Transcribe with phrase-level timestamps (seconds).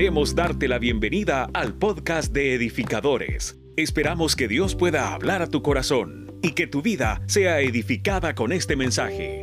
[0.00, 3.58] Queremos darte la bienvenida al podcast de edificadores.
[3.76, 8.50] Esperamos que Dios pueda hablar a tu corazón y que tu vida sea edificada con
[8.50, 9.42] este mensaje.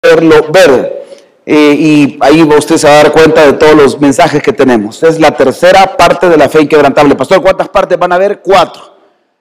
[0.00, 1.04] Verlo, ver.
[1.44, 5.02] Eh, y ahí usted se va a dar cuenta de todos los mensajes que tenemos.
[5.02, 7.14] Es la tercera parte de la fe inquebrantable.
[7.14, 8.40] Pastor, ¿cuántas partes van a haber?
[8.40, 8.84] Cuatro.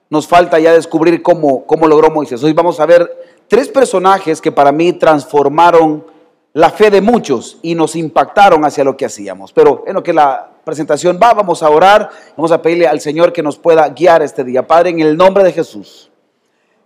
[0.10, 2.44] Nos falta ya descubrir cómo, cómo logró Moisés.
[2.44, 3.10] Hoy vamos a ver
[3.48, 6.11] tres personajes que para mí transformaron
[6.54, 9.54] la fe de muchos y nos impactaron hacia lo que hacíamos.
[9.54, 13.32] Pero en lo que la presentación va, vamos a orar, vamos a pedirle al Señor
[13.34, 14.68] que nos pueda guiar este día.
[14.68, 16.12] Padre, en el nombre de Jesús,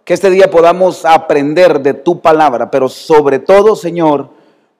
[0.03, 4.29] que este día podamos aprender de tu palabra, pero sobre todo, Señor,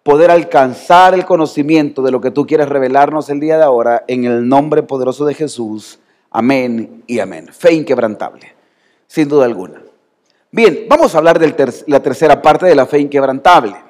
[0.04, 4.26] poder alcanzar el conocimiento de lo que tú quieres revelarnos el día de ahora, en
[4.26, 6.00] el nombre poderoso de Jesús.
[6.30, 7.48] Amén y amén.
[7.52, 8.54] Fe inquebrantable,
[9.08, 9.82] sin duda alguna.
[10.52, 13.85] Bien, vamos a hablar de la tercera parte de la fe inquebrantable.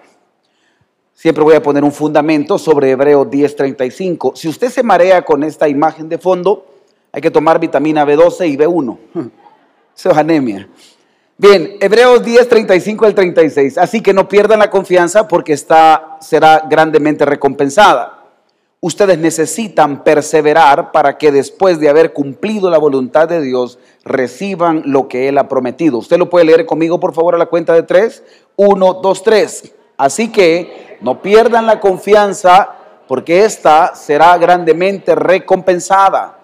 [1.15, 4.35] Siempre voy a poner un fundamento sobre Hebreo 10:35.
[4.35, 6.65] Si usted se marea con esta imagen de fondo,
[7.11, 8.97] hay que tomar vitamina B12 y B1.
[9.97, 10.67] Eso es anemia.
[11.37, 13.77] Bien, Hebreos 10, 35 al 36.
[13.77, 18.23] Así que no pierdan la confianza porque esta será grandemente recompensada.
[18.81, 25.07] Ustedes necesitan perseverar para que después de haber cumplido la voluntad de Dios reciban lo
[25.07, 25.97] que Él ha prometido.
[25.97, 28.21] Usted lo puede leer conmigo, por favor, a la cuenta de tres.
[28.57, 29.73] Uno, dos, tres.
[29.97, 32.67] Así que no pierdan la confianza
[33.07, 36.39] porque esta será grandemente recompensada.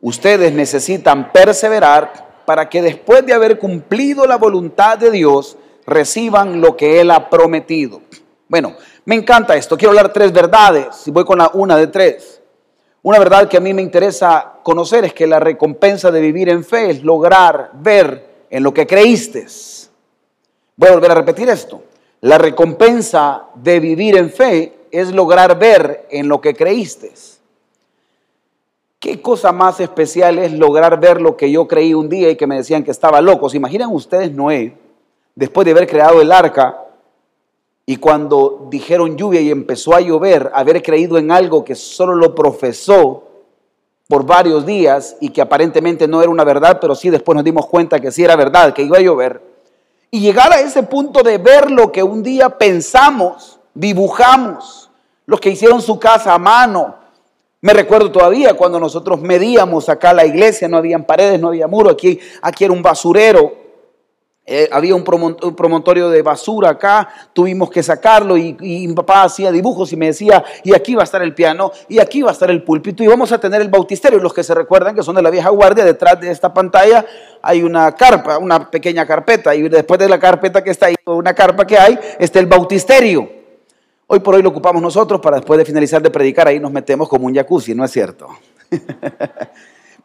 [0.00, 6.76] Ustedes necesitan perseverar para que después de haber cumplido la voluntad de Dios, reciban lo
[6.76, 8.00] que Él ha prometido.
[8.46, 9.76] Bueno, me encanta esto.
[9.76, 11.02] Quiero hablar tres verdades.
[11.06, 12.40] Y voy con la una de tres.
[13.02, 16.62] Una verdad que a mí me interesa conocer es que la recompensa de vivir en
[16.62, 19.48] fe es lograr ver en lo que creíste.
[20.76, 21.82] Voy a volver a repetir esto.
[22.20, 27.12] La recompensa de vivir en fe es lograr ver en lo que creíste.
[28.98, 32.46] ¿Qué cosa más especial es lograr ver lo que yo creí un día y que
[32.46, 33.48] me decían que estaba loco?
[33.48, 34.76] ¿Se imaginan ustedes Noé,
[35.34, 36.82] después de haber creado el arca
[37.84, 42.34] y cuando dijeron lluvia y empezó a llover, haber creído en algo que solo lo
[42.34, 43.22] profesó
[44.08, 47.66] por varios días y que aparentemente no era una verdad, pero sí después nos dimos
[47.66, 49.40] cuenta que sí era verdad, que iba a llover?
[50.16, 54.88] Y llegar a ese punto de ver lo que un día pensamos, dibujamos,
[55.26, 56.94] los que hicieron su casa a mano.
[57.60, 61.90] Me recuerdo todavía cuando nosotros medíamos acá la iglesia, no habían paredes, no había muro,
[61.90, 63.65] aquí, aquí era un basurero.
[64.48, 69.92] Eh, había un, promontorio de basura acá, tuvimos que sacarlo y, mi papá hacía dibujos
[69.92, 72.48] y me decía, y aquí va a estar el piano, y aquí va a estar
[72.48, 74.20] el púlpito, y vamos a tener el bautisterio.
[74.20, 77.04] Los que se recuerdan que son de la vieja guardia, detrás de esta pantalla
[77.42, 81.34] hay una carpa, una pequeña carpeta, y después de la carpeta que está ahí, una
[81.34, 83.28] carpa que hay, está el bautisterio.
[84.06, 87.08] Hoy por hoy lo ocupamos nosotros para después de finalizar de predicar, ahí nos metemos
[87.08, 88.28] como un jacuzzi, ¿no es cierto?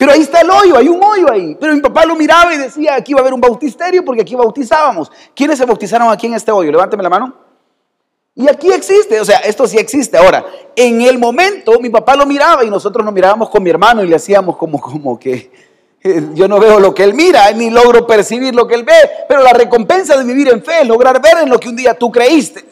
[0.02, 1.56] Pero ahí está el hoyo, hay un hoyo ahí.
[1.60, 4.34] Pero mi papá lo miraba y decía, aquí va a haber un bautisterio porque aquí
[4.34, 5.12] bautizábamos.
[5.36, 6.72] ¿Quiénes se bautizaron aquí en este hoyo?
[6.72, 7.36] Levánteme la mano.
[8.34, 10.18] Y aquí existe, o sea, esto sí existe.
[10.18, 10.44] Ahora,
[10.76, 14.08] en el momento mi papá lo miraba y nosotros nos mirábamos con mi hermano y
[14.08, 15.52] le hacíamos como, como que
[16.02, 19.08] eh, yo no veo lo que él mira, ni logro percibir lo que él ve,
[19.30, 21.94] pero la recompensa de vivir en fe es lograr ver en lo que un día
[21.94, 22.66] tú creíste.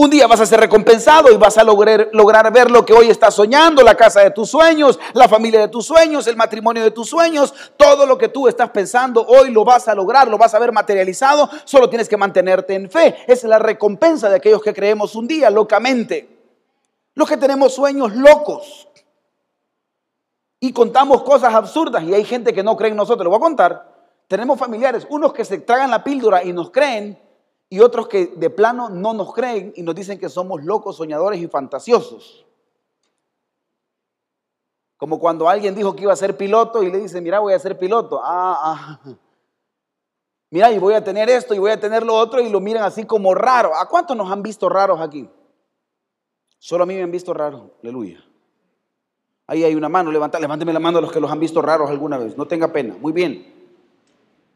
[0.00, 3.10] Un día vas a ser recompensado y vas a lograr, lograr ver lo que hoy
[3.10, 6.92] estás soñando, la casa de tus sueños, la familia de tus sueños, el matrimonio de
[6.92, 10.54] tus sueños, todo lo que tú estás pensando hoy lo vas a lograr, lo vas
[10.54, 13.16] a ver materializado, solo tienes que mantenerte en fe.
[13.26, 16.28] Es la recompensa de aquellos que creemos un día locamente.
[17.16, 18.86] Los que tenemos sueños locos
[20.60, 23.40] y contamos cosas absurdas y hay gente que no cree en nosotros, lo voy a
[23.40, 24.12] contar.
[24.28, 27.18] Tenemos familiares, unos que se tragan la píldora y nos creen
[27.70, 31.40] y otros que de plano no nos creen y nos dicen que somos locos, soñadores
[31.40, 32.46] y fantasiosos.
[34.96, 37.58] Como cuando alguien dijo que iba a ser piloto y le dice, mira, voy a
[37.58, 38.20] ser piloto.
[38.22, 39.00] Ah, ah.
[40.50, 42.82] Mira, y voy a tener esto y voy a tener lo otro y lo miran
[42.82, 43.76] así como raro.
[43.76, 45.28] ¿A cuántos nos han visto raros aquí?
[46.58, 47.64] Solo a mí me han visto raros.
[47.82, 48.24] Aleluya.
[49.46, 51.90] Ahí hay una mano, levanta, levánteme la mano a los que los han visto raros
[51.90, 52.38] alguna vez.
[52.38, 52.96] No tenga pena.
[52.98, 53.57] Muy bien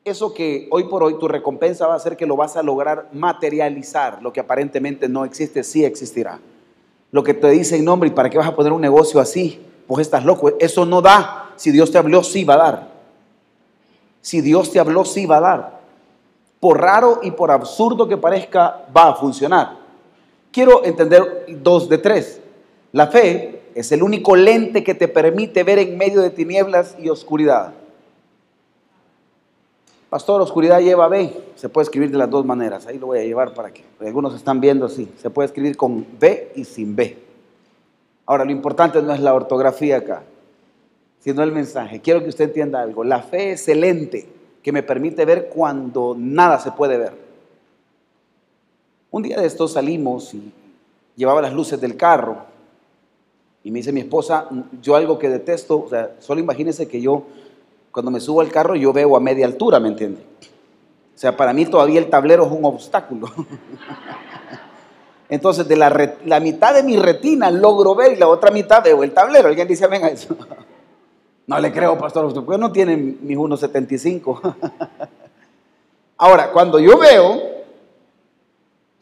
[0.05, 3.09] eso que hoy por hoy tu recompensa va a ser que lo vas a lograr
[3.13, 6.41] materializar, lo que aparentemente no existe, sí existirá.
[7.13, 9.61] Lo que te dice en nombre, ¿y para qué vas a poner un negocio así?
[9.87, 11.53] Pues estás loco, eso no da.
[11.57, 12.93] Si Dios te habló, sí va a dar.
[14.21, 15.81] Si Dios te habló, sí va a dar.
[16.59, 19.79] Por raro y por absurdo que parezca, va a funcionar.
[20.51, 22.41] Quiero entender dos de tres.
[22.93, 27.09] La fe es el único lente que te permite ver en medio de tinieblas y
[27.09, 27.73] oscuridad.
[30.13, 31.33] Pastor, oscuridad lleva B.
[31.55, 32.87] se puede escribir de las dos maneras.
[32.87, 35.11] Ahí lo voy a llevar para que algunos están viendo así.
[35.17, 37.17] Se puede escribir con B y sin B.
[38.27, 40.23] Ahora, lo importante no es la ortografía acá,
[41.19, 42.03] sino el mensaje.
[42.03, 43.05] Quiero que usted entienda algo.
[43.05, 47.15] La fe es que me permite ver cuando nada se puede ver.
[49.11, 50.53] Un día de estos salimos y
[51.17, 52.37] llevaba las luces del carro
[53.65, 54.47] y me dice mi esposa,
[54.83, 57.25] yo algo que detesto, o sea, solo imagínese que yo,
[57.93, 60.23] cuando me subo al carro, yo veo a media altura, ¿me entiende?
[61.15, 63.31] O sea, para mí todavía el tablero es un obstáculo.
[65.29, 69.03] Entonces, de la, la, mitad de mi retina logro ver y la otra mitad veo
[69.03, 69.49] el tablero.
[69.49, 70.37] Alguien dice, venga eso.
[71.45, 74.55] No le creo, pastor, usted no tiene mis 1,75.
[76.17, 77.43] Ahora, cuando yo veo,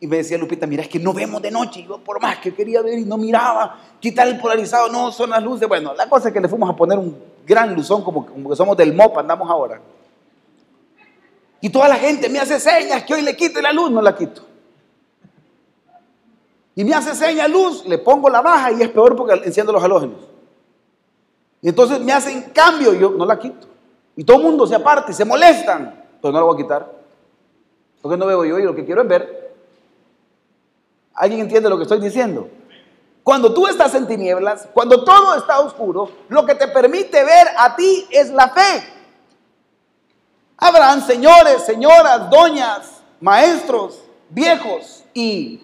[0.00, 1.81] y me decía Lupita, mira, es que no vemos de noche.
[1.81, 5.31] Y yo, por más que quería ver y no miraba, quitar el polarizado, no, son
[5.31, 5.69] las luces.
[5.69, 8.56] Bueno, la cosa es que le fuimos a poner un gran luzón, como, como que
[8.56, 9.81] somos del MOP, andamos ahora.
[11.61, 14.17] Y toda la gente me hace señas que hoy le quite la luz, no la
[14.17, 14.43] quito.
[16.76, 19.82] Y me hace señas luz, le pongo la baja y es peor porque enciendo los
[19.82, 20.20] halógenos.
[21.61, 23.67] Y entonces me hacen cambio yo no la quito.
[24.17, 26.93] Y todo el mundo se aparte y se molestan, pero no la voy a quitar.
[28.00, 29.41] Porque no veo yo y lo que quiero es ver
[31.20, 32.49] ¿Alguien entiende lo que estoy diciendo?
[33.31, 37.77] Cuando tú estás en tinieblas, cuando todo está oscuro, lo que te permite ver a
[37.77, 38.93] ti es la fe.
[40.56, 42.91] Habrán señores, señoras, doñas,
[43.21, 44.00] maestros,
[44.31, 45.62] viejos y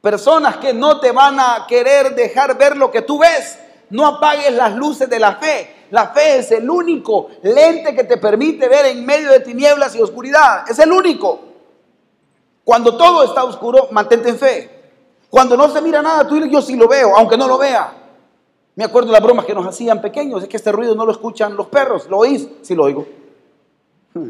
[0.00, 3.58] personas que no te van a querer dejar ver lo que tú ves.
[3.90, 5.86] No apagues las luces de la fe.
[5.90, 10.02] La fe es el único lente que te permite ver en medio de tinieblas y
[10.02, 10.70] oscuridad.
[10.70, 11.40] Es el único.
[12.62, 14.81] Cuando todo está oscuro, mantente en fe.
[15.32, 17.90] Cuando no se mira nada, tú yo sí lo veo, aunque no lo vea.
[18.74, 21.12] Me acuerdo de las bromas que nos hacían pequeños, es que este ruido no lo
[21.12, 22.46] escuchan los perros, ¿lo oís?
[22.60, 23.06] Sí lo oigo.
[24.12, 24.28] Hmm.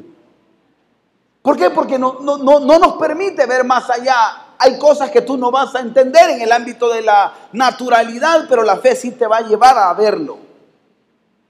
[1.42, 1.70] ¿Por qué?
[1.70, 4.54] Porque no, no, no, no nos permite ver más allá.
[4.56, 8.62] Hay cosas que tú no vas a entender en el ámbito de la naturalidad, pero
[8.62, 10.38] la fe sí te va a llevar a verlo.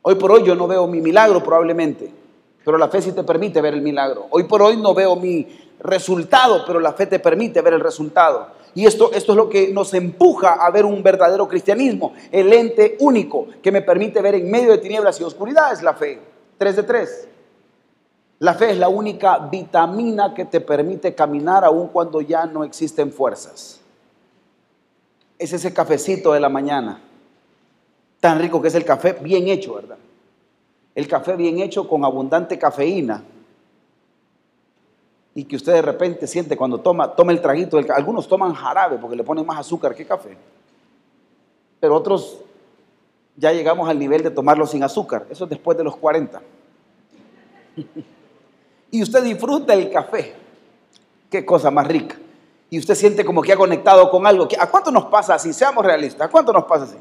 [0.00, 2.10] Hoy por hoy yo no veo mi milagro probablemente,
[2.64, 4.28] pero la fe sí te permite ver el milagro.
[4.30, 5.46] Hoy por hoy no veo mi
[5.80, 8.61] resultado, pero la fe te permite ver el resultado.
[8.74, 12.14] Y esto, esto es lo que nos empuja a ver un verdadero cristianismo.
[12.30, 15.94] El ente único que me permite ver en medio de tinieblas y oscuridad es la
[15.94, 16.20] fe.
[16.58, 17.28] 3 de 3.
[18.38, 23.12] La fe es la única vitamina que te permite caminar aun cuando ya no existen
[23.12, 23.80] fuerzas.
[25.38, 27.00] Es ese cafecito de la mañana.
[28.20, 29.98] Tan rico que es el café bien hecho, ¿verdad?
[30.94, 33.22] El café bien hecho con abundante cafeína
[35.34, 39.16] y que usted de repente siente cuando toma, toma el traguito, algunos toman jarabe porque
[39.16, 40.36] le ponen más azúcar que café,
[41.80, 42.38] pero otros
[43.36, 46.42] ya llegamos al nivel de tomarlo sin azúcar, eso es después de los 40.
[48.90, 50.34] y usted disfruta el café,
[51.30, 52.16] qué cosa más rica.
[52.68, 54.48] Y usted siente como que ha conectado con algo.
[54.58, 55.52] ¿A cuánto nos pasa así?
[55.52, 56.96] Seamos realistas, ¿a cuánto nos pasa así?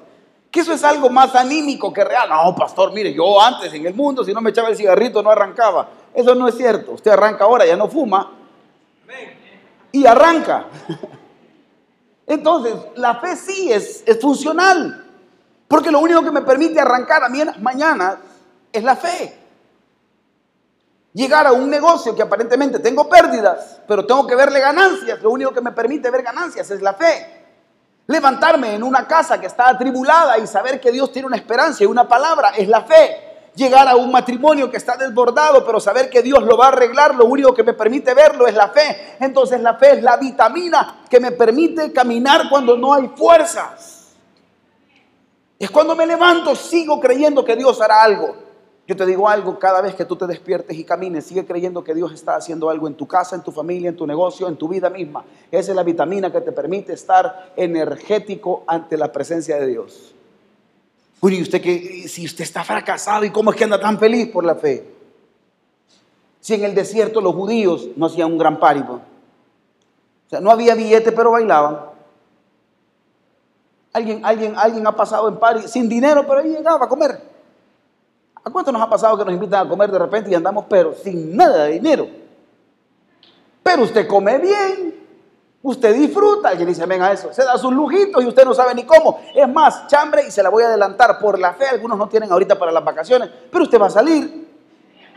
[0.51, 2.27] Que eso es algo más anímico que real.
[2.27, 5.31] No, pastor, mire, yo antes en el mundo, si no me echaba el cigarrito, no
[5.31, 5.89] arrancaba.
[6.13, 6.91] Eso no es cierto.
[6.91, 8.31] Usted arranca ahora, ya no fuma.
[9.93, 10.65] Y arranca.
[12.27, 15.05] Entonces, la fe sí es, es funcional.
[15.69, 18.17] Porque lo único que me permite arrancar a mí en las mañanas
[18.73, 19.37] es la fe.
[21.13, 25.21] Llegar a un negocio que aparentemente tengo pérdidas, pero tengo que verle ganancias.
[25.21, 27.40] Lo único que me permite ver ganancias es la fe.
[28.07, 31.87] Levantarme en una casa que está atribulada y saber que Dios tiene una esperanza y
[31.87, 36.21] una palabra es la fe llegar a un matrimonio que está desbordado, pero saber que
[36.21, 39.15] Dios lo va a arreglar, lo único que me permite verlo es la fe.
[39.19, 44.15] Entonces la fe es la vitamina que me permite caminar cuando no hay fuerzas.
[45.59, 48.35] Es cuando me levanto, sigo creyendo que Dios hará algo.
[48.87, 51.93] Yo te digo algo, cada vez que tú te despiertes y camines, sigue creyendo que
[51.93, 54.67] Dios está haciendo algo en tu casa, en tu familia, en tu negocio, en tu
[54.67, 55.23] vida misma.
[55.51, 60.15] Esa es la vitamina que te permite estar energético ante la presencia de Dios.
[61.21, 64.43] Uy, usted que si usted está fracasado y cómo es que anda tan feliz por
[64.43, 64.83] la fe.
[66.39, 68.93] Si en el desierto los judíos no hacían un gran párico.
[70.25, 71.91] O sea, no había billete, pero bailaban.
[73.93, 77.30] Alguien, alguien, alguien ha pasado en pari sin dinero, pero ahí llegaba a comer.
[78.43, 80.93] ¿A cuánto nos ha pasado que nos invitan a comer de repente y andamos, pero
[80.93, 82.07] sin nada de dinero?
[83.63, 85.01] Pero usted come bien,
[85.63, 88.73] Usted disfruta, alguien dice, venga a eso, se da sus lujitos y usted no sabe
[88.73, 89.21] ni cómo.
[89.35, 92.31] Es más, chambre y se la voy a adelantar por la fe, algunos no tienen
[92.31, 94.49] ahorita para las vacaciones, pero usted va a salir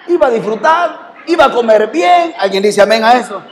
[0.06, 2.34] y va a disfrutar va a comer bien.
[2.38, 3.42] Alguien dice, amén a eso.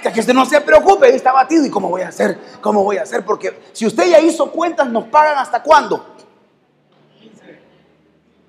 [0.00, 3.02] Que usted no se preocupe, está batido y cómo voy a hacer, cómo voy a
[3.02, 6.06] hacer, porque si usted ya hizo cuentas, nos pagan hasta cuándo?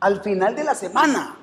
[0.04, 1.34] Al final de la semana.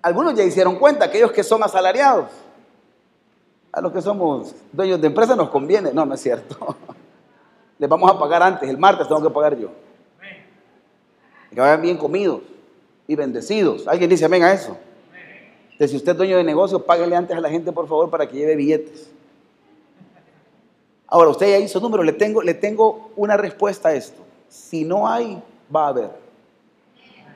[0.00, 2.30] Algunos ya hicieron cuenta, aquellos que son asalariados.
[3.72, 5.92] A los que somos dueños de empresa nos conviene.
[5.92, 6.76] No, no es cierto.
[7.80, 9.72] Les vamos a pagar antes, el martes tengo que pagar yo.
[11.52, 12.42] Que vayan bien comidos
[13.08, 13.88] y bendecidos.
[13.88, 14.76] ¿Alguien dice amén a eso?
[15.72, 18.28] Entonces, si usted es dueño de negocio, páguele antes a la gente, por favor, para
[18.28, 19.10] que lleve billetes.
[21.08, 24.29] Ahora, usted ya hizo número, le tengo, le tengo una respuesta a esto.
[24.50, 25.42] Si no hay,
[25.74, 26.10] va a haber.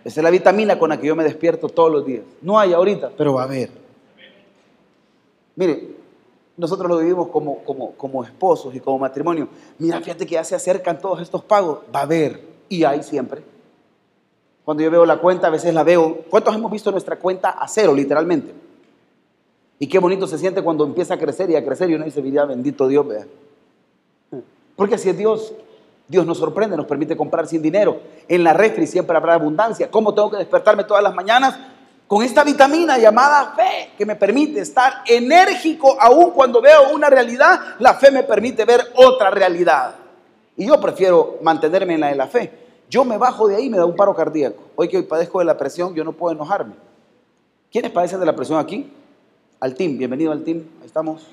[0.04, 2.24] Esa es la vitamina con la que yo me despierto todos los días.
[2.42, 3.70] No hay ahorita, pero va a haber.
[5.56, 5.94] Mire,
[6.56, 9.48] nosotros lo vivimos como, como, como esposos y como matrimonio.
[9.78, 11.78] Mira, fíjate que ya se acercan todos estos pagos.
[11.94, 12.42] Va a haber.
[12.68, 13.42] Y hay siempre.
[14.64, 16.22] Cuando yo veo la cuenta, a veces la veo.
[16.28, 18.52] ¿Cuántos hemos visto nuestra cuenta a cero, literalmente?
[19.78, 22.20] Y qué bonito se siente cuando empieza a crecer y a crecer y uno dice,
[22.22, 23.26] mira, bendito Dios, vea.
[24.76, 25.54] Porque si es Dios,
[26.06, 28.00] Dios nos sorprende, nos permite comprar sin dinero.
[28.28, 29.90] En la refri siempre habrá abundancia.
[29.90, 31.58] ¿Cómo tengo que despertarme todas las mañanas?
[32.06, 37.58] Con esta vitamina llamada fe, que me permite estar enérgico aún cuando veo una realidad,
[37.78, 39.94] la fe me permite ver otra realidad.
[40.56, 42.52] Y yo prefiero mantenerme en la de la fe.
[42.90, 44.62] Yo me bajo de ahí y me da un paro cardíaco.
[44.76, 46.74] Hoy que hoy padezco de la presión, yo no puedo enojarme.
[47.72, 48.92] ¿Quiénes padecen de la presión aquí?
[49.58, 51.26] Al team, bienvenido al team, ahí estamos.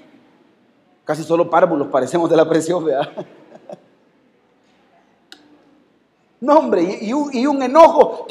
[1.04, 3.10] Casi solo párvulos parecemos de la presión, ¿verdad?
[6.42, 8.28] No, hombre, y, un, enojo,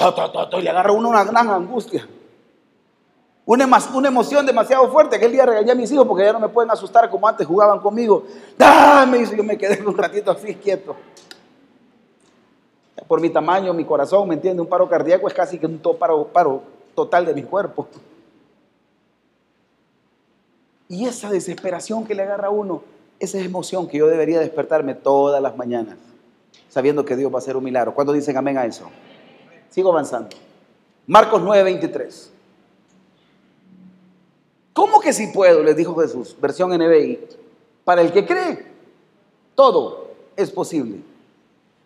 [0.58, 2.06] y le agarra uno una gran angustia.
[3.46, 5.16] Una, emoción demasiado fuerte.
[5.16, 7.78] Aquel día regañé a mis hijos porque ya no me pueden asustar como antes jugaban
[7.80, 8.24] conmigo.
[8.58, 9.22] ¡Dame!
[9.22, 10.94] Y yo me quedé un ratito así quieto
[13.10, 14.62] por mi tamaño, mi corazón, ¿me entiende?
[14.62, 16.62] Un paro cardíaco es casi que un paro, paro
[16.94, 17.88] total de mi cuerpo.
[20.88, 22.84] Y esa desesperación que le agarra a uno,
[23.18, 25.96] esa es emoción que yo debería despertarme todas las mañanas,
[26.70, 27.94] sabiendo que Dios va a hacer un milagro.
[27.94, 28.88] ¿Cuándo dicen amén a eso?
[29.68, 30.30] Sigo avanzando.
[31.06, 32.30] Marcos 9:23.
[34.72, 35.62] ¿Cómo que si puedo?
[35.62, 37.18] Les dijo Jesús, versión NBI.
[37.84, 38.66] Para el que cree,
[39.54, 41.00] todo es posible.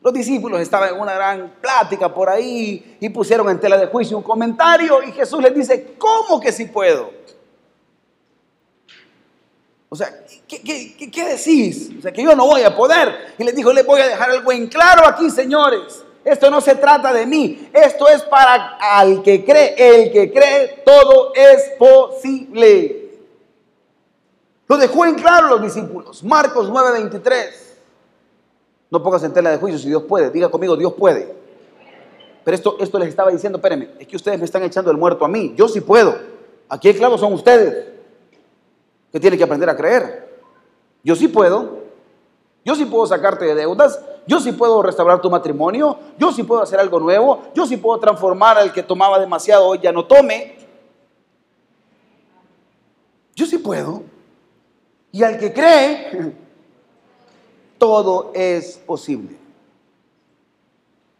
[0.03, 4.19] Los discípulos estaban en una gran plática por ahí y pusieron en tela de juicio
[4.19, 7.11] un comentario y Jesús les dice, ¿cómo que si puedo?
[9.88, 10.09] O sea,
[10.49, 11.91] ¿qué, decís?
[11.99, 13.35] O sea, que yo no voy a poder.
[13.38, 16.03] Y les dijo, les voy a dejar algo en claro aquí, señores.
[16.25, 17.69] Esto no se trata de mí.
[17.73, 19.75] Esto es para al que cree.
[19.76, 23.11] El que cree, todo es posible.
[24.67, 26.25] Lo dejó en claro los discípulos.
[26.25, 27.50] Marcos 9:23.
[28.91, 30.31] No pongas en tela de juicio si Dios puede.
[30.31, 31.35] Diga conmigo, Dios puede.
[32.43, 35.25] Pero esto, esto les estaba diciendo, espérenme, es que ustedes me están echando el muerto
[35.25, 35.55] a mí.
[35.57, 36.17] Yo sí puedo.
[36.69, 37.94] Aquí el clavo son ustedes
[39.14, 40.42] que tienen que aprender a creer.
[41.04, 41.85] Yo sí puedo.
[42.64, 44.00] Yo sí puedo sacarte de deudas.
[44.26, 45.97] Yo sí puedo restaurar tu matrimonio.
[46.18, 47.42] Yo sí puedo hacer algo nuevo.
[47.54, 50.56] Yo sí puedo transformar al que tomaba demasiado hoy ya no tome.
[53.37, 54.02] Yo sí puedo.
[55.12, 56.35] Y al que cree,
[57.78, 59.37] todo es posible.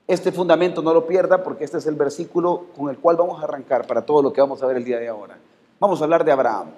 [0.09, 3.45] Este fundamento no lo pierda porque este es el versículo con el cual vamos a
[3.45, 5.39] arrancar para todo lo que vamos a ver el día de ahora.
[5.79, 6.71] Vamos a hablar de Abraham.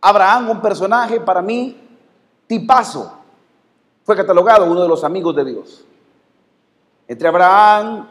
[0.00, 1.76] Abraham, un personaje para mí
[2.46, 3.12] tipazo,
[4.04, 5.84] fue catalogado uno de los amigos de Dios.
[7.06, 8.08] Entre Abraham,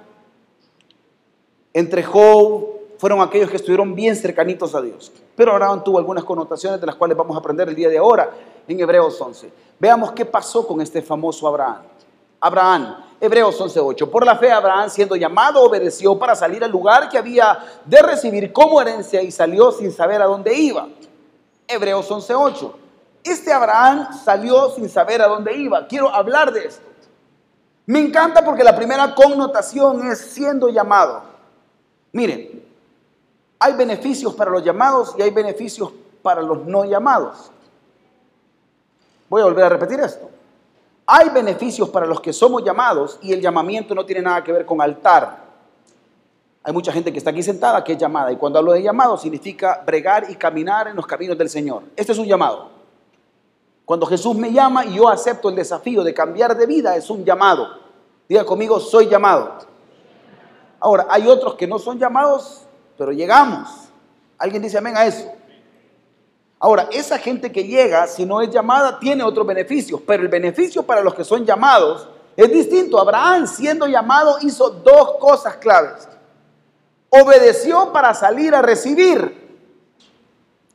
[1.73, 2.67] entre Job,
[2.97, 5.11] fueron aquellos que estuvieron bien cercanitos a Dios.
[5.35, 8.29] Pero Abraham tuvo algunas connotaciones de las cuales vamos a aprender el día de ahora
[8.67, 9.51] en Hebreos 11.
[9.79, 11.83] Veamos qué pasó con este famoso Abraham.
[12.41, 14.09] Abraham, Hebreos 11.8.
[14.09, 18.51] Por la fe Abraham siendo llamado obedeció para salir al lugar que había de recibir
[18.51, 20.87] como herencia y salió sin saber a dónde iba.
[21.69, 22.73] Hebreos 11.8.
[23.23, 25.87] Este Abraham salió sin saber a dónde iba.
[25.87, 26.81] Quiero hablar de esto.
[27.85, 31.23] Me encanta porque la primera connotación es siendo llamado.
[32.11, 32.63] Miren,
[33.59, 35.91] hay beneficios para los llamados y hay beneficios
[36.23, 37.51] para los no llamados.
[39.29, 40.29] Voy a volver a repetir esto.
[41.05, 44.65] Hay beneficios para los que somos llamados y el llamamiento no tiene nada que ver
[44.65, 45.48] con altar.
[46.69, 49.17] Hay mucha gente que está aquí sentada que es llamada y cuando hablo de llamado
[49.17, 51.81] significa bregar y caminar en los caminos del Señor.
[51.95, 52.69] Este es un llamado.
[53.85, 57.25] Cuando Jesús me llama y yo acepto el desafío de cambiar de vida, es un
[57.25, 57.69] llamado.
[58.27, 59.51] Diga conmigo, soy llamado.
[60.79, 62.67] Ahora, hay otros que no son llamados,
[62.99, 63.67] pero llegamos.
[64.37, 65.27] ¿Alguien dice amén a eso?
[66.59, 70.83] Ahora, esa gente que llega, si no es llamada, tiene otros beneficios, pero el beneficio
[70.83, 72.07] para los que son llamados
[72.37, 72.99] es distinto.
[72.99, 76.07] Abraham, siendo llamado, hizo dos cosas claves.
[77.09, 79.39] Obedeció para salir a recibir.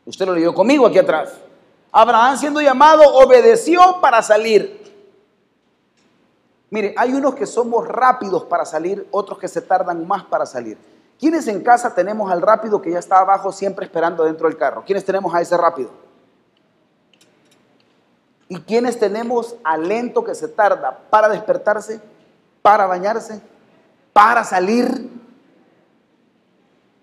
[0.04, 1.32] Usted lo leyó conmigo aquí atrás.
[1.92, 4.82] Abraham, siendo llamado, obedeció para salir.
[6.70, 10.76] Mire, hay unos que somos rápidos para salir, otros que se tardan más para salir.
[11.20, 14.82] ¿Quiénes en casa tenemos al rápido que ya está abajo siempre esperando dentro del carro?
[14.84, 15.90] ¿Quiénes tenemos a ese rápido?
[18.48, 22.00] ¿Y quiénes tenemos al lento que se tarda para despertarse,
[22.60, 23.40] para bañarse,
[24.12, 25.13] para salir?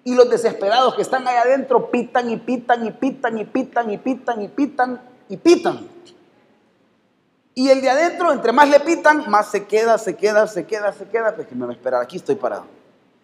[0.04, 3.98] Y los desesperados que están ahí adentro pitan y pitan y pitan y pitan y
[3.98, 5.88] pitan y pitan y pitan.
[7.54, 10.94] Y el de adentro, entre más le pitan, más se queda, se queda, se queda,
[10.94, 11.36] se queda.
[11.36, 12.66] Pues que me va a esperar, aquí estoy parado.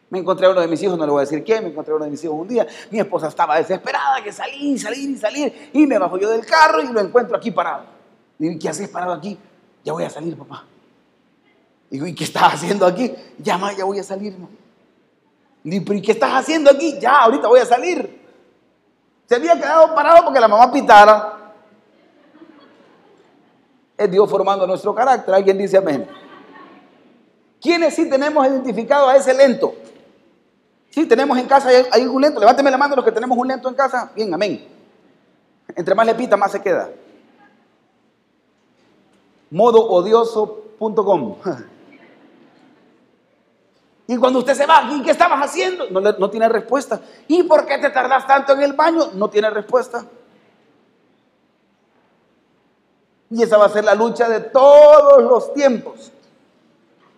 [0.10, 1.92] Me encontré a uno de mis hijos, no le voy a decir quién, me encontré
[1.94, 2.66] a uno de mis hijos un día.
[2.92, 5.72] Mi esposa estaba desesperada, que salir, salir salir.
[5.74, 7.84] Y me bajo yo del carro y lo encuentro aquí parado.
[8.38, 9.38] Le digo, ¿qué haces parado aquí?
[9.84, 10.66] Ya voy a salir, papá.
[11.90, 13.14] Digo, ¿y qué estás haciendo aquí?
[13.40, 14.50] Ya, ya voy a salir, mamá.
[15.70, 16.98] Digo, ¿pero y qué estás haciendo aquí?
[16.98, 18.26] Ya, ahorita voy a salir.
[19.26, 21.54] Se había quedado parado porque la mamá pitara.
[23.98, 25.36] Es Dios formando nuestro carácter.
[25.36, 26.08] Alguien dice amén.
[27.60, 29.76] ¿Quiénes sí tenemos identificado a ese lento?
[30.90, 32.40] Sí, tenemos en casa, hay, un lento.
[32.40, 34.10] Levánteme la mano los que tenemos un lento en casa.
[34.16, 34.66] Bien, amén.
[35.76, 36.90] Entre más le pita, más se queda.
[39.52, 41.36] Modoodioso.com.
[44.08, 45.90] Y cuando usted se va, ¿y qué estabas haciendo?
[45.90, 47.02] No, tiene respuesta.
[47.28, 49.10] ¿Y por qué te tardas tanto en el baño?
[49.14, 50.06] No tiene respuesta.
[53.30, 56.14] Y esa va a ser la lucha de todos los tiempos.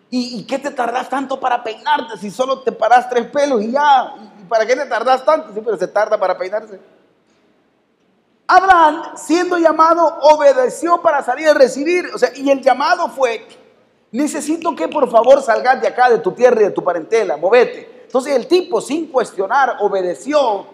[0.10, 4.16] ¿Y, qué te tardas tanto para peinarte si solo te paras tres pelos y ya?
[4.42, 5.54] ¿Y para qué te tardas tanto?
[5.54, 6.80] Sí, pero se tarda para peinarse.
[8.48, 12.10] Abraham, siendo llamado, obedeció para salir a recibir.
[12.16, 13.48] O sea, y el llamado fue,
[14.12, 18.04] necesito que por favor salgas de acá, de tu tierra y de tu parentela, movete.
[18.06, 20.66] Entonces el tipo, sin cuestionar, obedeció.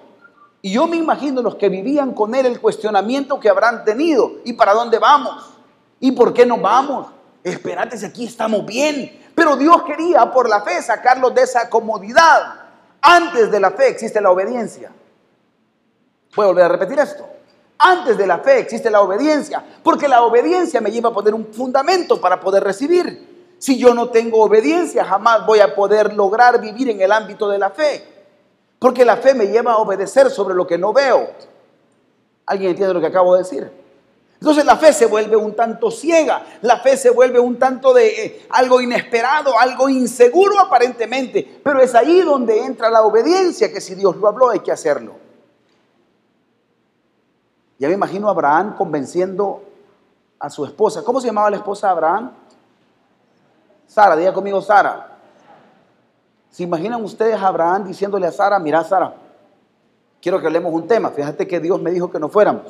[0.62, 4.32] Y yo me imagino los que vivían con él el cuestionamiento que habrán tenido.
[4.46, 5.52] ¿Y para dónde vamos?
[6.00, 7.08] ¿Y por qué no vamos?
[7.44, 9.30] Espérate, si aquí estamos bien.
[9.36, 12.56] Pero Dios quería por la fe sacarlos de esa comodidad.
[13.02, 14.92] Antes de la fe existe la obediencia.
[16.36, 17.28] Voy a volver a repetir esto.
[17.78, 21.54] Antes de la fe existe la obediencia, porque la obediencia me lleva a poner un
[21.54, 23.25] fundamento para poder recibir.
[23.58, 27.58] Si yo no tengo obediencia, jamás voy a poder lograr vivir en el ámbito de
[27.58, 28.06] la fe,
[28.80, 31.30] porque la fe me lleva a obedecer sobre lo que no veo.
[32.46, 33.72] ¿Alguien entiende lo que acabo de decir?
[34.40, 38.26] Entonces la fe se vuelve un tanto ciega, la fe se vuelve un tanto de
[38.26, 43.96] eh, algo inesperado, algo inseguro aparentemente, pero es ahí donde entra la obediencia, que si
[43.96, 45.14] Dios lo habló hay que hacerlo.
[47.80, 49.64] Ya me imagino a Abraham convenciendo
[50.40, 51.04] a su esposa.
[51.04, 52.32] ¿Cómo se llamaba la esposa de Abraham?
[53.88, 55.18] Sara, diga conmigo Sara.
[56.50, 59.14] ¿Se imaginan ustedes a Abraham diciéndole a Sara, mira Sara,
[60.22, 62.64] quiero que hablemos un tema, fíjate que Dios me dijo que no fuéramos.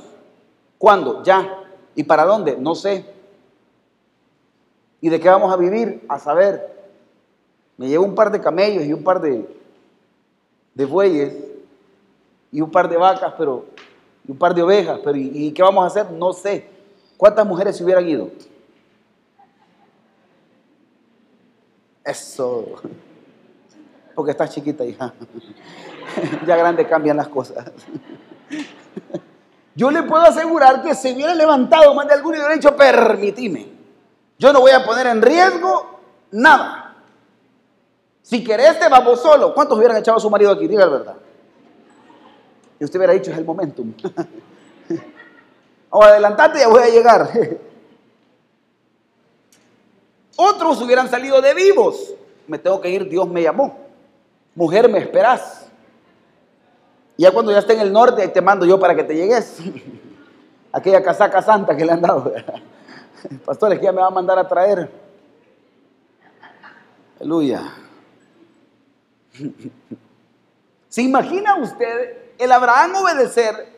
[0.77, 1.23] ¿Cuándo?
[1.23, 1.63] Ya.
[1.95, 2.57] ¿Y para dónde?
[2.57, 3.05] No sé.
[5.01, 6.05] ¿Y de qué vamos a vivir?
[6.09, 6.73] A saber.
[7.77, 9.47] Me llevo un par de camellos y un par de,
[10.73, 11.33] de bueyes
[12.51, 13.65] y un par de vacas, pero
[14.27, 16.11] y un par de ovejas, pero ¿y, qué vamos a hacer?
[16.11, 16.67] No sé.
[17.17, 18.29] ¿Cuántas mujeres se hubieran ido?
[22.05, 22.81] Eso.
[24.13, 25.13] Porque estás chiquita, hija.
[26.47, 27.65] ya grande cambian las cosas.
[29.73, 33.73] Yo le puedo asegurar que se hubiera levantado más de alguno y hubiera dicho, permitime.
[34.37, 35.99] Yo no voy a poner en riesgo
[36.31, 36.95] nada.
[38.21, 39.53] Si querés, te vamos solo.
[39.53, 40.67] ¿Cuántos hubieran echado a su marido aquí?
[40.67, 41.15] Diga la verdad.
[42.79, 43.93] Y usted hubiera dicho, es el momentum.
[45.89, 47.29] o adelantate, ya voy a llegar.
[50.35, 52.13] Otros hubieran salido de vivos.
[52.47, 53.77] Me tengo que ir, Dios me llamó.
[54.53, 55.67] Mujer, me esperás.
[57.17, 59.57] Ya cuando ya esté en el norte, te mando yo para que te llegues.
[60.71, 62.33] Aquella casaca santa que le han dado.
[63.45, 64.89] Pastores, que ya me va a mandar a traer.
[67.19, 67.61] Aleluya.
[70.89, 73.74] ¿Se imagina usted el Abraham obedecer,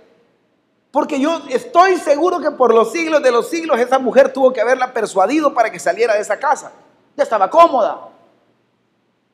[0.98, 4.62] porque yo estoy seguro que por los siglos de los siglos esa mujer tuvo que
[4.62, 6.72] haberla persuadido para que saliera de esa casa.
[7.16, 8.10] Ya estaba cómoda.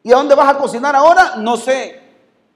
[0.03, 1.37] ¿Y a dónde vas a cocinar ahora?
[1.37, 2.01] No sé.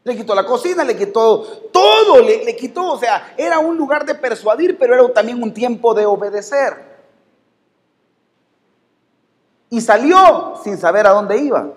[0.03, 1.41] Le quitó la cocina, le quitó
[1.71, 2.91] todo, le, le quitó.
[2.91, 6.75] O sea, era un lugar de persuadir, pero era también un tiempo de obedecer.
[9.69, 11.69] Y salió sin saber a dónde iba.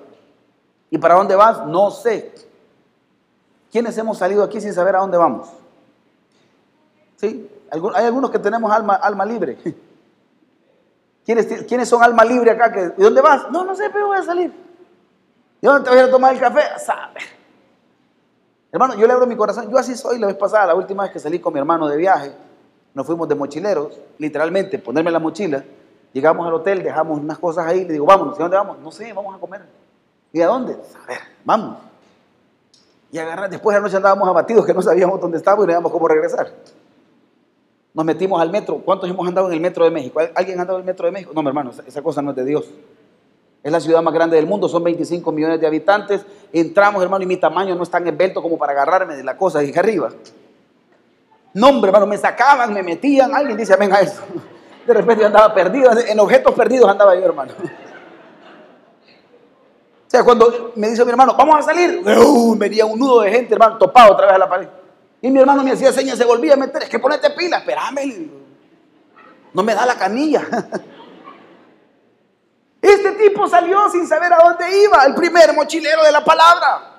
[0.91, 1.65] ¿Y para dónde vas?
[1.65, 2.35] No sé.
[3.71, 5.60] ¿Quiénes hemos salido aquí sin saber a dónde vamos?
[7.21, 7.51] ¿Sí?
[7.71, 9.59] Hay algunos que tenemos alma, alma libre.
[11.25, 12.95] ¿Quiénes, ¿Quiénes son alma libre acá?
[12.97, 13.51] ¿Y dónde vas?
[13.51, 14.51] No, no sé, pero voy a salir.
[15.61, 16.63] ¿Y dónde te voy a tomar el café?
[16.79, 17.21] Sabe.
[18.73, 19.71] Hermano, yo le abro mi corazón.
[19.71, 21.99] Yo así soy la vez pasada, la última vez que salí con mi hermano de
[21.99, 22.33] viaje.
[22.95, 25.63] Nos fuimos de mochileros, literalmente, ponerme la mochila.
[26.15, 27.85] Llegamos al hotel, dejamos unas cosas ahí.
[27.85, 28.39] Le digo, vámonos.
[28.39, 28.79] ¿Y dónde vamos?
[28.79, 29.61] No sé, vamos a comer.
[30.33, 30.73] ¿Y a dónde?
[30.73, 31.13] A
[31.45, 31.77] vamos.
[33.13, 35.73] Y agarrar, después de la noche andábamos abatidos que no sabíamos dónde estábamos y no
[35.73, 36.51] sabíamos cómo regresar.
[37.93, 38.77] Nos metimos al metro.
[38.77, 40.21] ¿Cuántos hemos andado en el metro de México?
[40.35, 41.33] ¿Alguien ha andado en el metro de México?
[41.35, 42.71] No, hermano, esa cosa no es de Dios.
[43.63, 46.25] Es la ciudad más grande del mundo, son 25 millones de habitantes.
[46.53, 49.59] Entramos, hermano, y mi tamaño no es tan esbelto como para agarrarme de la cosa
[49.59, 50.11] de arriba.
[51.53, 53.35] No, hombre, hermano, me sacaban, me metían.
[53.35, 54.23] Alguien dice amén a eso.
[54.87, 57.53] De repente yo andaba perdido, en objetos perdidos andaba yo, hermano.
[57.63, 63.31] O sea, cuando me dice mi hermano, vamos a salir, uh, venía un nudo de
[63.31, 64.69] gente, hermano, topado otra vez a la pared.
[65.23, 68.31] Y mi hermano me hacía señas, se volvía a meter, es que ponete pila, espérame.
[69.53, 70.43] No me da la canilla.
[72.83, 76.97] Este tipo salió sin saber a dónde iba, el primer mochilero de la palabra.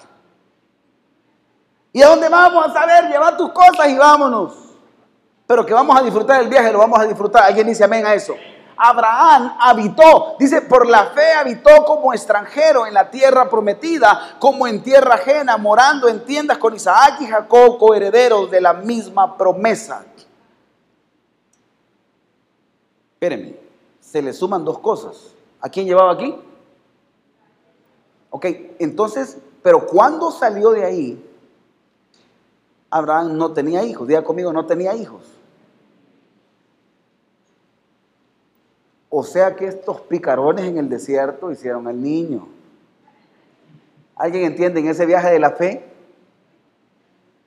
[1.92, 3.10] ¿Y a dónde vamos a saber?
[3.10, 4.54] Lleva tus cosas y vámonos.
[5.48, 7.44] Pero que vamos a disfrutar del viaje, lo vamos a disfrutar.
[7.44, 8.36] Alguien dice amén a eso.
[8.84, 14.82] Abraham habitó, dice, por la fe habitó como extranjero en la tierra prometida, como en
[14.82, 20.04] tierra ajena, morando en tiendas con Isaac y Jacob, coherederos de la misma promesa.
[23.14, 23.56] Espérenme,
[24.00, 25.36] se le suman dos cosas.
[25.60, 26.36] ¿A quién llevaba aquí?
[28.32, 28.46] Ok,
[28.80, 31.30] entonces, pero cuando salió de ahí,
[32.90, 34.08] Abraham no tenía hijos.
[34.08, 35.22] Diga conmigo, no tenía hijos.
[39.14, 42.48] O sea que estos picarones en el desierto hicieron al niño.
[44.16, 45.84] ¿Alguien entiende en ese viaje de la fe?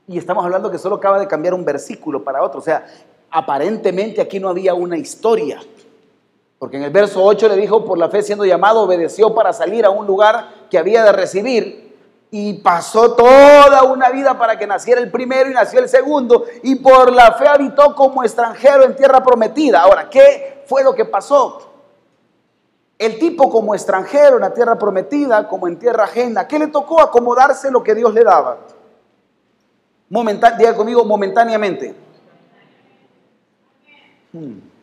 [0.06, 2.60] Y estamos hablando que solo acaba de cambiar un versículo para otro.
[2.60, 2.84] O sea,
[3.30, 5.58] aparentemente aquí no había una historia.
[6.58, 9.86] Porque en el verso 8 le dijo, por la fe siendo llamado, obedeció para salir
[9.86, 11.96] a un lugar que había de recibir.
[12.30, 16.44] Y pasó toda una vida para que naciera el primero y nació el segundo.
[16.62, 19.80] Y por la fe habitó como extranjero en tierra prometida.
[19.80, 21.70] Ahora, ¿qué fue lo que pasó?
[22.98, 27.00] El tipo como extranjero en la tierra prometida, como en tierra ajena, ¿qué le tocó?
[27.00, 28.58] Acomodarse lo que Dios le daba.
[30.58, 31.94] diga conmigo, momentáneamente.
[34.32, 34.73] Hmm.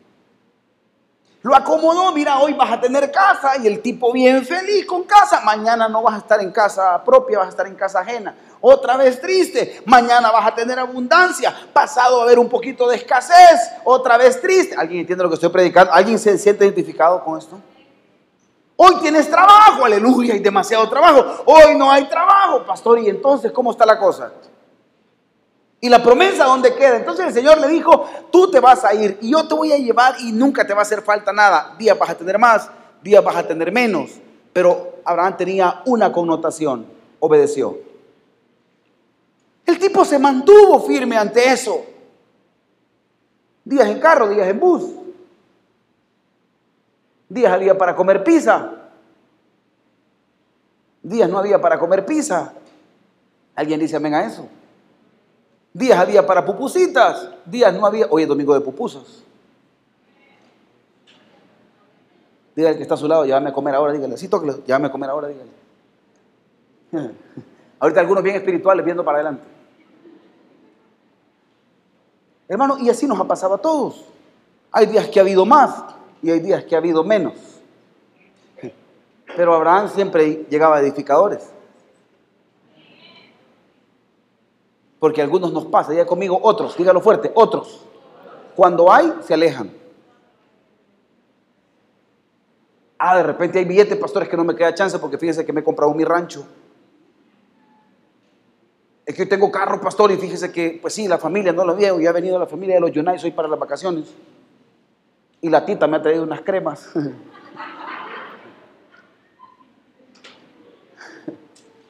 [1.43, 5.41] Lo acomodó, mira, hoy vas a tener casa y el tipo bien feliz con casa.
[5.41, 8.36] Mañana no vas a estar en casa propia, vas a estar en casa ajena.
[8.60, 11.51] Otra vez triste, mañana vas a tener abundancia.
[11.73, 14.75] Pasado a haber un poquito de escasez, otra vez triste.
[14.77, 15.91] ¿Alguien entiende lo que estoy predicando?
[15.91, 17.60] ¿Alguien se siente identificado con esto?
[18.75, 21.43] Hoy tienes trabajo, aleluya, hay demasiado trabajo.
[21.45, 22.99] Hoy no hay trabajo, pastor.
[22.99, 24.32] ¿Y entonces cómo está la cosa?
[25.84, 26.98] ¿Y la promesa dónde queda?
[26.98, 29.78] Entonces el Señor le dijo, tú te vas a ir y yo te voy a
[29.78, 31.76] llevar y nunca te va a hacer falta nada.
[31.80, 32.70] Días vas a tener más,
[33.02, 34.12] días vas a tener menos.
[34.54, 36.86] Pero Abraham tenía una connotación,
[37.20, 37.80] obedeció.
[39.65, 41.84] El tipo se mantuvo firme ante eso.
[43.65, 44.84] Días en carro, días en bus.
[47.28, 48.72] Días había para comer pizza.
[51.02, 52.54] Días no había para comer pizza.
[53.56, 54.48] ¿Alguien dice amén a eso?
[55.73, 58.07] Días había para pupusitas, días no había.
[58.10, 59.23] Hoy es domingo de pupusas.
[62.55, 64.17] Dígale que está a su lado, llévame a comer ahora, dígale.
[64.17, 65.51] Sí, tóquelo, llévame a comer ahora, dígale.
[67.79, 69.43] Ahorita algunos bien espirituales viendo para adelante.
[72.49, 74.03] Hermano, y así nos ha pasado a todos.
[74.73, 75.84] Hay días que ha habido más
[76.21, 77.34] y hay días que ha habido menos.
[79.38, 81.49] Pero Abraham siempre llegaba a edificadores.
[85.01, 87.83] Porque algunos nos pasa, ya conmigo, otros, dígalo fuerte, otros.
[88.55, 89.71] Cuando hay, se alejan.
[92.99, 95.61] Ah, de repente hay billetes, pastores, que no me queda chance porque fíjese que me
[95.61, 96.45] he comprado mi rancho.
[99.03, 101.99] Es que tengo carro, pastor, y fíjese que, pues sí, la familia no lo veo,
[101.99, 104.13] y ha venido la familia de los United hoy para las vacaciones.
[105.41, 106.91] Y la tita me ha traído unas cremas.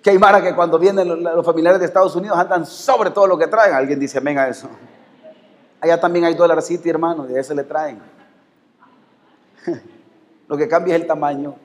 [0.01, 3.47] Que hay que cuando vienen los, familiares de Estados Unidos andan sobre todo lo que
[3.47, 3.75] traen.
[3.75, 4.67] Alguien dice amén a eso.
[5.79, 8.01] Allá también hay Dollar City, hermano, y a ese le traen.
[10.47, 11.55] Lo que cambia es el tamaño.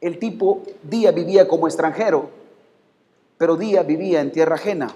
[0.00, 2.30] El tipo día vivía como extranjero,
[3.36, 4.88] pero día vivía en tierra ajena.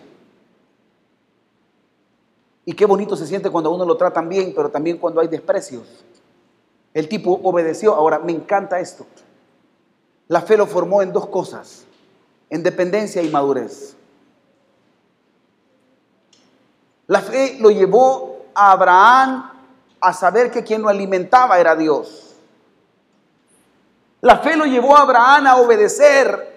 [2.65, 6.05] Y qué bonito se siente cuando uno lo tratan bien, pero también cuando hay desprecios.
[6.93, 7.95] El tipo obedeció.
[7.95, 9.07] Ahora, me encanta esto.
[10.27, 11.87] La fe lo formó en dos cosas
[12.51, 13.97] en dependencia y madurez.
[17.07, 19.51] La fe lo llevó a Abraham
[20.01, 22.37] a saber que quien lo alimentaba era Dios.
[24.21, 26.55] La fe lo llevó a Abraham a obedecer.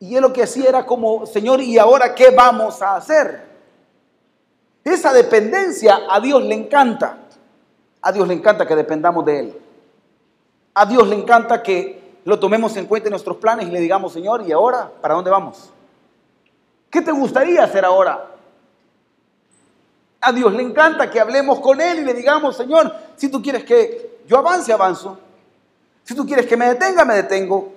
[0.00, 3.42] Y él lo que hacía era como, Señor, ¿y ahora qué vamos a hacer?
[4.84, 7.18] Esa dependencia a Dios le encanta.
[8.02, 9.60] A Dios le encanta que dependamos de Él.
[10.74, 14.12] A Dios le encanta que lo tomemos en cuenta en nuestros planes y le digamos,
[14.12, 15.70] Señor, ¿y ahora para dónde vamos?
[16.90, 18.30] ¿Qué te gustaría hacer ahora?
[20.20, 23.64] A Dios le encanta que hablemos con Él y le digamos, Señor, si tú quieres
[23.64, 25.18] que yo avance, avanzo.
[26.02, 27.72] Si tú quieres que me detenga, me detengo.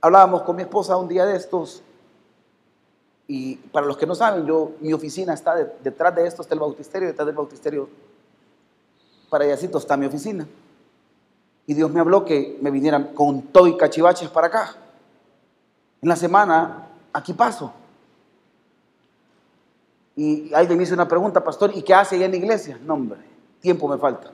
[0.00, 1.82] Hablábamos con mi esposa un día de estos
[3.26, 6.60] y para los que no saben, yo, mi oficina está detrás de esto, está el
[6.60, 7.88] bautisterio, detrás del bautisterio,
[9.34, 10.46] para allácito está mi oficina.
[11.66, 14.76] Y Dios me habló que me vinieran con todo y cachivaches para acá.
[16.00, 17.72] En la semana, aquí paso.
[20.14, 22.78] Y alguien me hizo una pregunta, pastor, ¿y qué hace allá en la iglesia?
[22.84, 23.18] No, hombre,
[23.58, 24.30] tiempo me falta.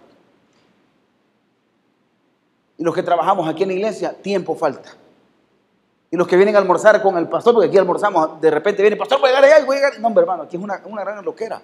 [2.77, 4.91] Y los que trabajamos aquí en la iglesia, tiempo falta.
[6.11, 8.99] Y los que vienen a almorzar con el pastor, porque aquí almorzamos, de repente viene,
[8.99, 9.99] pastor, voy a llegar allá, voy a llegar.
[9.99, 11.63] No, hermano, aquí es una, una gran loquera.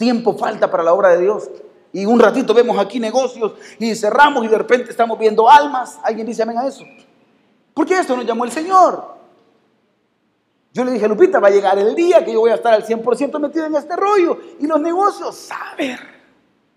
[0.00, 1.50] Tiempo falta para la obra de Dios.
[1.92, 5.98] Y un ratito vemos aquí negocios y cerramos y de repente estamos viendo almas.
[6.02, 6.86] ¿Alguien dice amén a eso?
[7.74, 9.04] Porque esto nos llamó el Señor.
[10.72, 12.82] Yo le dije, Lupita, va a llegar el día que yo voy a estar al
[12.82, 14.38] 100% metido en este rollo.
[14.58, 16.00] Y los negocios, saber.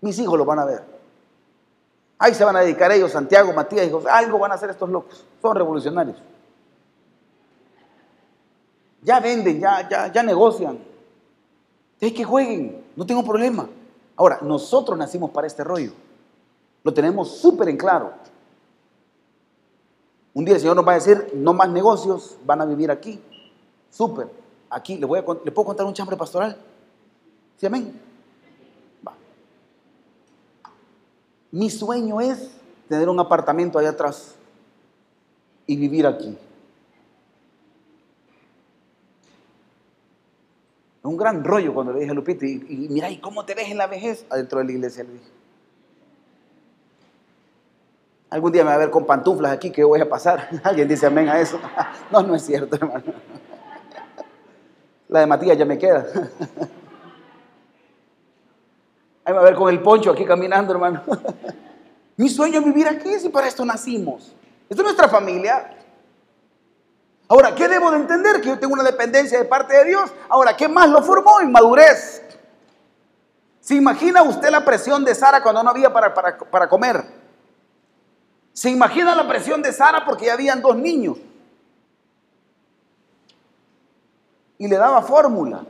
[0.02, 0.82] Mis hijos lo van a ver.
[2.18, 5.24] Ahí se van a dedicar ellos, Santiago, Matías, hijos, algo van a hacer estos locos.
[5.40, 6.18] Son revolucionarios.
[9.00, 10.93] Ya venden, ya, ya, ya negocian.
[12.00, 13.68] Hay que jueguen, no tengo problema.
[14.16, 15.92] Ahora, nosotros nacimos para este rollo.
[16.82, 18.12] Lo tenemos súper en claro.
[20.34, 23.20] Un día el Señor nos va a decir, no más negocios, van a vivir aquí.
[23.90, 24.28] Súper.
[24.68, 26.56] Aquí, ¿le, voy a, ¿le puedo contar un chambre pastoral?
[27.56, 28.00] ¿Sí, amén?
[31.52, 32.50] Mi sueño es
[32.88, 34.34] tener un apartamento allá atrás
[35.68, 36.36] y vivir aquí.
[41.04, 43.76] Un gran rollo cuando le dije a Lupita, y, mira, ¿y cómo te ves en
[43.76, 44.24] la vejez?
[44.30, 45.30] Adentro de la iglesia le dije.
[48.30, 50.48] Algún día me va a ver con pantuflas aquí, que voy a pasar?
[50.64, 51.60] Alguien dice amén a eso.
[52.10, 53.04] No, no es cierto, hermano.
[55.08, 56.06] La de Matías ya me queda.
[59.26, 61.02] Ahí va a ver con el poncho aquí caminando, hermano.
[62.16, 64.34] Mi sueño es vivir aquí, si para esto nacimos.
[64.70, 65.83] Esto es nuestra familia.
[67.28, 68.40] Ahora, ¿qué debo de entender?
[68.40, 70.10] Que yo tengo una dependencia de parte de Dios.
[70.28, 71.40] Ahora, ¿qué más lo formó?
[71.40, 72.22] Inmadurez.
[73.60, 77.02] ¿Se imagina usted la presión de Sara cuando no había para, para, para comer?
[78.52, 81.16] ¿Se imagina la presión de Sara porque ya habían dos niños?
[84.58, 85.64] Y le daba fórmula.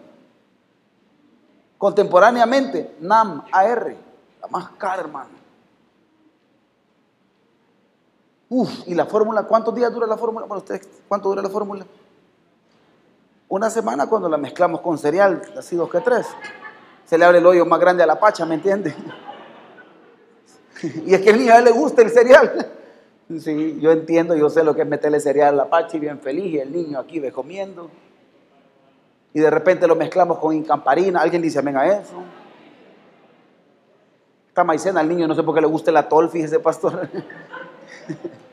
[1.79, 3.97] Contemporáneamente, NAM, AR,
[4.41, 5.44] la más cara, hermano.
[8.49, 9.45] Uf, ¿y la fórmula?
[9.45, 10.47] ¿Cuántos días dura la fórmula?
[10.47, 11.87] Bueno, ustedes, ¿cuánto dura la fórmula?
[13.49, 16.27] Una semana cuando la mezclamos con cereal, así dos que tres.
[17.05, 18.95] Se le abre el hoyo más grande a la pacha, ¿me entiende?
[21.07, 22.73] y es que a niño le gusta el cereal.
[23.39, 26.21] Sí, yo entiendo, yo sé lo que es meterle cereal a la pacha y bien
[26.21, 27.91] feliz, y el niño aquí ve comiendo
[29.35, 31.21] y de repente lo mezclamos con incamparina.
[31.21, 32.15] ¿Alguien dice amén a eso?
[34.49, 37.09] Esta maicena al niño no sé por qué le gusta el atol, fíjese, pastor.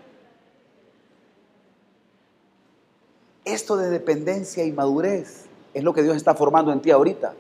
[3.45, 7.33] Esto de dependencia y madurez es lo que Dios está formando en ti ahorita.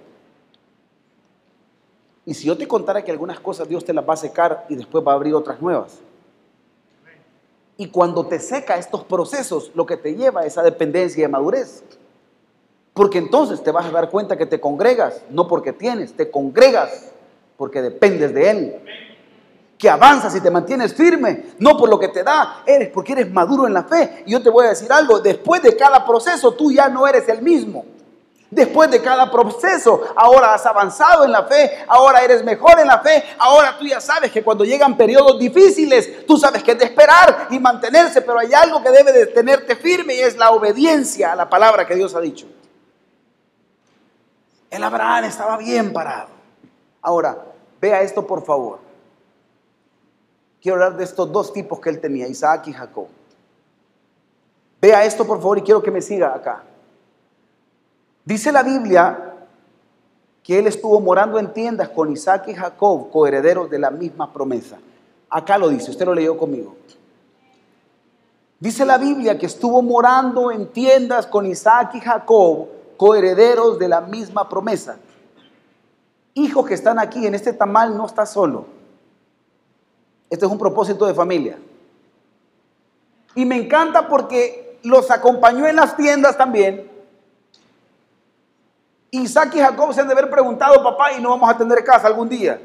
[2.25, 4.75] Y si yo te contara que algunas cosas Dios te las va a secar y
[4.75, 5.99] después va a abrir otras nuevas.
[7.77, 11.83] Y cuando te seca estos procesos, lo que te lleva es esa dependencia y madurez.
[12.93, 17.11] Porque entonces te vas a dar cuenta que te congregas, no porque tienes, te congregas
[17.57, 18.75] porque dependes de Él.
[19.81, 23.31] Que avanzas y te mantienes firme, no por lo que te da, eres porque eres
[23.31, 24.21] maduro en la fe.
[24.27, 27.27] Y yo te voy a decir algo, después de cada proceso tú ya no eres
[27.29, 27.83] el mismo.
[28.51, 32.99] Después de cada proceso, ahora has avanzado en la fe, ahora eres mejor en la
[32.99, 36.85] fe, ahora tú ya sabes que cuando llegan periodos difíciles, tú sabes que es de
[36.85, 41.31] esperar y mantenerse, pero hay algo que debe de tenerte firme y es la obediencia
[41.31, 42.45] a la palabra que Dios ha dicho.
[44.69, 46.27] El Abraham estaba bien parado.
[47.01, 47.35] Ahora,
[47.79, 48.90] vea esto por favor.
[50.61, 53.07] Quiero hablar de estos dos tipos que él tenía, Isaac y Jacob.
[54.79, 56.63] Vea esto por favor y quiero que me siga acá.
[58.23, 59.33] Dice la Biblia
[60.43, 64.77] que él estuvo morando en tiendas con Isaac y Jacob, coherederos de la misma promesa.
[65.29, 66.75] Acá lo dice, usted lo leyó conmigo.
[68.59, 74.01] Dice la Biblia que estuvo morando en tiendas con Isaac y Jacob, coherederos de la
[74.01, 74.97] misma promesa.
[76.35, 78.80] Hijos que están aquí en este tamal no está solo.
[80.31, 81.59] Este es un propósito de familia.
[83.35, 86.89] Y me encanta porque los acompañó en las tiendas también.
[89.11, 92.07] Isaac y Jacob se han de haber preguntado, papá, ¿y no vamos a tener casa
[92.07, 92.61] algún día?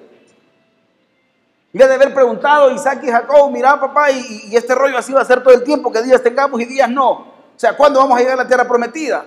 [1.73, 5.23] Le de haber preguntado Isaac y Jacob, mira papá, y, y, este rollo así va
[5.23, 7.11] a ser todo el tiempo, que días tengamos y días no.
[7.11, 7.27] O
[7.57, 9.27] sea, ¿cuándo vamos a llegar a la tierra prometida?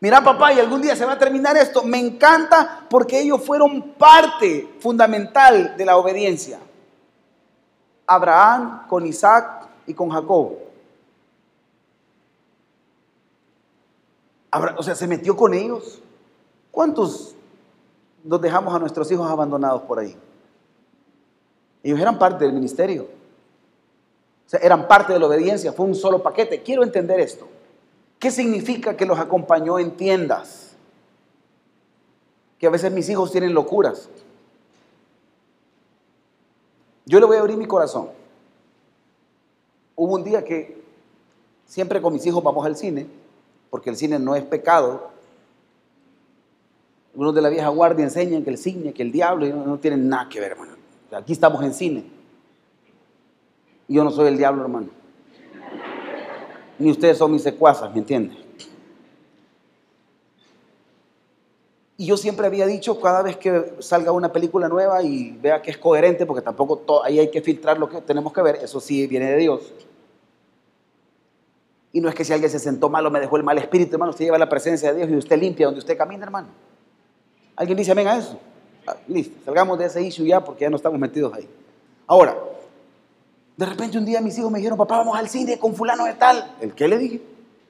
[0.00, 1.82] Mira papá, y algún día se va a terminar esto.
[1.82, 6.58] Me encanta porque ellos fueron parte fundamental de la obediencia.
[8.06, 10.58] Abraham con Isaac y con Jacob.
[14.76, 16.00] O sea, se metió con ellos.
[16.70, 17.34] ¿Cuántos
[18.22, 20.16] nos dejamos a nuestros hijos abandonados por ahí?
[21.82, 23.08] Ellos eran parte del ministerio.
[24.60, 25.72] Eran parte de la obediencia.
[25.72, 26.62] Fue un solo paquete.
[26.62, 27.48] Quiero entender esto.
[28.18, 30.74] ¿Qué significa que los acompañó en tiendas?
[32.58, 34.08] Que a veces mis hijos tienen locuras.
[37.04, 38.08] Yo le voy a abrir mi corazón.
[39.94, 40.82] Hubo un día que
[41.66, 43.06] siempre con mis hijos vamos al cine
[43.70, 45.10] porque el cine no es pecado.
[47.12, 50.28] Algunos de la vieja guardia enseñan que el cine, que el diablo, no, tienen nada
[50.28, 50.72] que ver, hermano.
[51.12, 52.04] Aquí estamos en cine.
[53.88, 54.88] Yo no soy el diablo, hermano.
[56.78, 58.46] Ni ustedes son mis secuazas, ¿me entienden?
[61.98, 65.70] Y yo siempre había dicho, cada vez que salga una película nueva y vea que
[65.70, 69.06] es coherente, porque tampoco ahí hay que filtrar lo que tenemos que ver, eso sí
[69.06, 69.72] viene de Dios.
[71.92, 73.94] Y no es que si alguien se sentó mal o me dejó el mal espíritu,
[73.94, 76.48] hermano, usted lleva la presencia de Dios y usted limpia donde usted camina, hermano.
[77.56, 78.38] ¿Alguien dice amén a eso?
[78.86, 81.48] Ah, listo, salgamos de ese issue ya porque ya no estamos metidos ahí.
[82.06, 82.36] Ahora,
[83.56, 86.14] de repente un día mis hijos me dijeron, papá, vamos al cine con fulano de
[86.14, 86.54] tal.
[86.60, 87.22] ¿El qué le dije?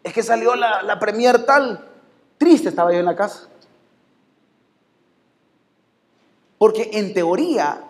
[0.03, 1.89] Es que salió la, la premier tal.
[2.39, 3.49] Triste estaba yo en la casa.
[6.59, 7.85] Porque en teoría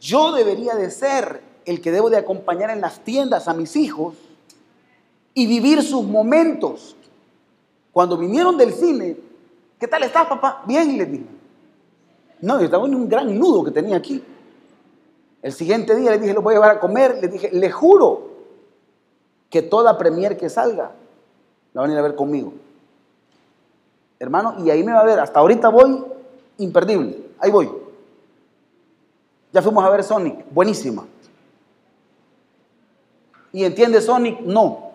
[0.00, 4.14] yo debería de ser el que debo de acompañar en las tiendas a mis hijos
[5.34, 6.96] y vivir sus momentos.
[7.92, 9.16] Cuando vinieron del cine,
[9.78, 10.62] ¿qué tal estás, papá?
[10.66, 11.26] Bien, les dije.
[12.40, 14.22] No, yo estaba en un gran nudo que tenía aquí.
[15.42, 17.18] El siguiente día le dije, lo voy a llevar a comer.
[17.20, 18.30] Le dije, le juro
[19.50, 20.92] que toda premier que salga
[21.72, 22.52] la van a ir a ver conmigo.
[24.18, 25.18] Hermano, y ahí me va a ver.
[25.18, 26.04] Hasta ahorita voy
[26.58, 27.18] imperdible.
[27.40, 27.70] Ahí voy.
[29.52, 30.44] Ya fuimos a ver Sonic.
[30.50, 31.06] Buenísima.
[33.52, 34.40] ¿Y entiende Sonic?
[34.40, 34.92] No.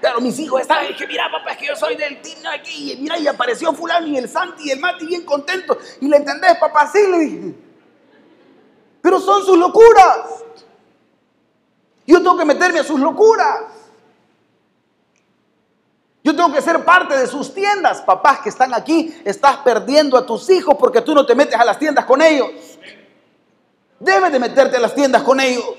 [0.00, 2.96] Claro, mis hijos estaban, que mira, papá, es que yo soy del team aquí, y
[2.98, 5.78] mira, y apareció fulano y el Santi y el Mati bien contentos.
[6.00, 7.54] Y le entendés, papá, sí, le dije.
[9.06, 10.42] Pero son sus locuras.
[12.08, 13.66] Yo tengo que meterme a sus locuras.
[16.24, 18.02] Yo tengo que ser parte de sus tiendas.
[18.02, 21.64] Papás que están aquí, estás perdiendo a tus hijos porque tú no te metes a
[21.64, 22.50] las tiendas con ellos.
[24.00, 25.76] Debes de meterte a las tiendas con ellos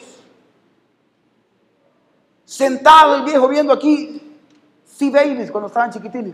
[2.45, 4.39] sentado el viejo viendo aquí
[4.85, 6.33] si Babies cuando estaban chiquitines.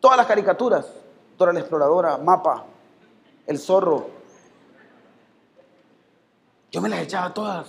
[0.00, 0.86] Todas las caricaturas,
[1.36, 2.64] Dora la Exploradora, Mapa,
[3.46, 4.15] El Zorro.
[6.70, 7.66] Yo me las echaba todas.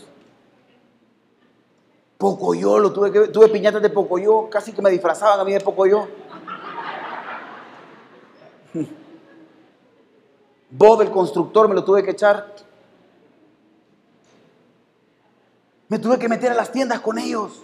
[2.17, 5.61] Pocoyo, lo tuve que tuve piñatas de Pocoyo, casi que me disfrazaban a mí de
[5.61, 6.07] Pocoyo.
[10.71, 12.55] Bob el constructor me lo tuve que echar.
[15.89, 17.61] Me tuve que meter a las tiendas con ellos.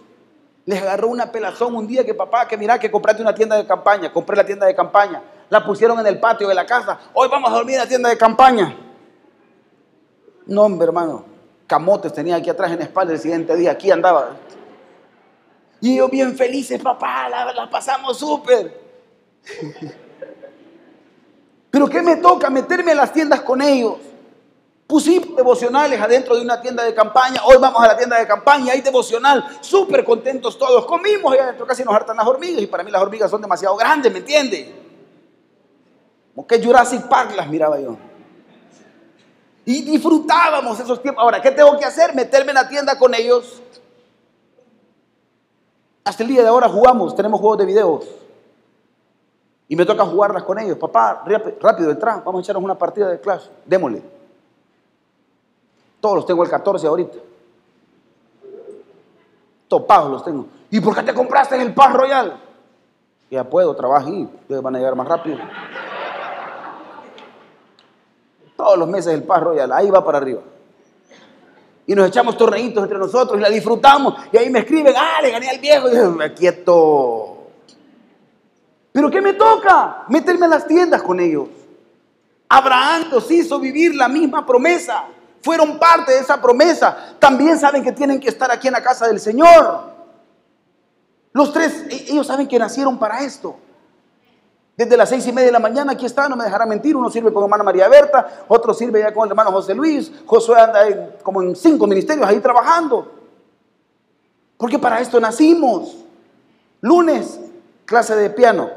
[0.65, 3.65] Les agarró una pelazón un día que papá, que mira que compraste una tienda de
[3.65, 4.13] campaña.
[4.13, 5.21] Compré la tienda de campaña.
[5.49, 6.97] La pusieron en el patio de la casa.
[7.13, 8.92] Hoy vamos a dormir en la tienda de campaña.
[10.45, 11.25] No, hombre, hermano.
[11.67, 13.71] Camotes tenía aquí atrás en la espalda el siguiente día.
[13.71, 14.37] Aquí andaba.
[15.81, 18.81] Y yo bien felices, papá, la, pasamos súper.
[21.69, 22.49] Pero ¿qué me toca?
[22.49, 23.95] Meterme a las tiendas con ellos.
[24.87, 27.41] Pusimos devocionales adentro de una tienda de campaña.
[27.45, 29.57] Hoy vamos a la tienda de campaña, hay devocional.
[29.59, 30.85] Súper contentos todos.
[30.85, 32.61] Comimos y adentro casi nos hartan las hormigas.
[32.61, 34.73] Y para mí las hormigas son demasiado grandes, ¿me entiende?
[36.35, 37.97] Como que Jurassic Park las miraba yo.
[39.65, 41.23] Y disfrutábamos esos tiempos.
[41.23, 42.13] Ahora, ¿qué tengo que hacer?
[42.13, 43.61] Meterme en la tienda con ellos.
[46.03, 48.05] Hasta el día de ahora jugamos, tenemos juegos de videos.
[49.69, 50.77] Y me toca jugarlas con ellos.
[50.77, 51.23] Papá,
[51.61, 53.45] rápido, entra, vamos a echarnos una partida de Clash.
[53.65, 54.03] Démosle.
[56.01, 57.17] Todos los tengo el 14 ahorita.
[59.69, 60.47] Topados los tengo.
[60.69, 62.37] ¿Y por qué te compraste el Paz Royal?
[63.31, 65.37] Ya puedo, trabajar y ustedes van a llegar más rápido.
[68.55, 70.41] Todos los meses el Paz Royal, ahí va para arriba.
[71.85, 74.15] Y nos echamos torneitos entre nosotros y la disfrutamos.
[74.31, 75.89] Y ahí me escriben, ah, le gané al viejo.
[75.89, 77.37] Y yo, me quieto.
[78.91, 80.05] ¿Pero qué me toca?
[80.07, 81.49] Meterme en las tiendas con ellos.
[82.47, 85.05] Abraham los hizo vivir la misma promesa
[85.43, 89.07] fueron parte de esa promesa, también saben que tienen que estar aquí en la casa
[89.07, 89.91] del Señor.
[91.33, 93.57] Los tres, e-, ellos saben que nacieron para esto.
[94.75, 96.95] Desde las seis y media de la mañana aquí está, no me dejará mentir.
[96.95, 100.11] Uno sirve con hermana María Berta, otro sirve ya con el hermano José Luis.
[100.25, 103.11] Josué anda como en cinco ministerios ahí trabajando.
[104.57, 105.97] Porque para esto nacimos.
[106.81, 107.39] Lunes,
[107.85, 108.69] clase de piano.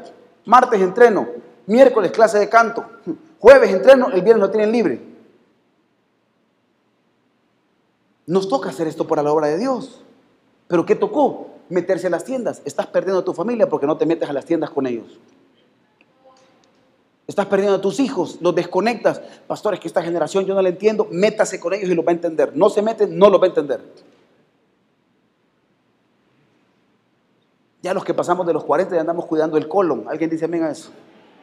[0.45, 1.27] Martes, entreno.
[1.65, 2.85] Miércoles, clase de canto.
[3.39, 4.09] Jueves, entreno.
[4.09, 5.01] El viernes lo tienen libre.
[8.27, 10.03] Nos toca hacer esto para la obra de Dios.
[10.67, 11.47] Pero ¿qué tocó?
[11.69, 12.61] Meterse a las tiendas.
[12.65, 15.19] Estás perdiendo a tu familia porque no te metes a las tiendas con ellos.
[17.27, 19.21] Estás perdiendo a tus hijos, los desconectas.
[19.47, 22.15] Pastores, que esta generación yo no la entiendo, métase con ellos y lo va a
[22.15, 22.55] entender.
[22.55, 23.81] No se meten, no lo va a entender.
[27.81, 30.05] Ya los que pasamos de los 40 ya andamos cuidando el colon.
[30.07, 30.89] ¿Alguien dice amén a eso?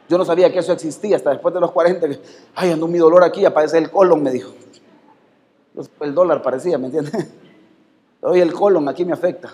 [0.09, 2.07] Yo no sabía que eso existía hasta después de los 40.
[2.55, 4.53] Ay, ando mi dolor aquí, aparece el colon, me dijo.
[5.99, 7.27] El dólar parecía, ¿me entiendes?
[8.21, 9.53] Hoy el colon aquí me afecta.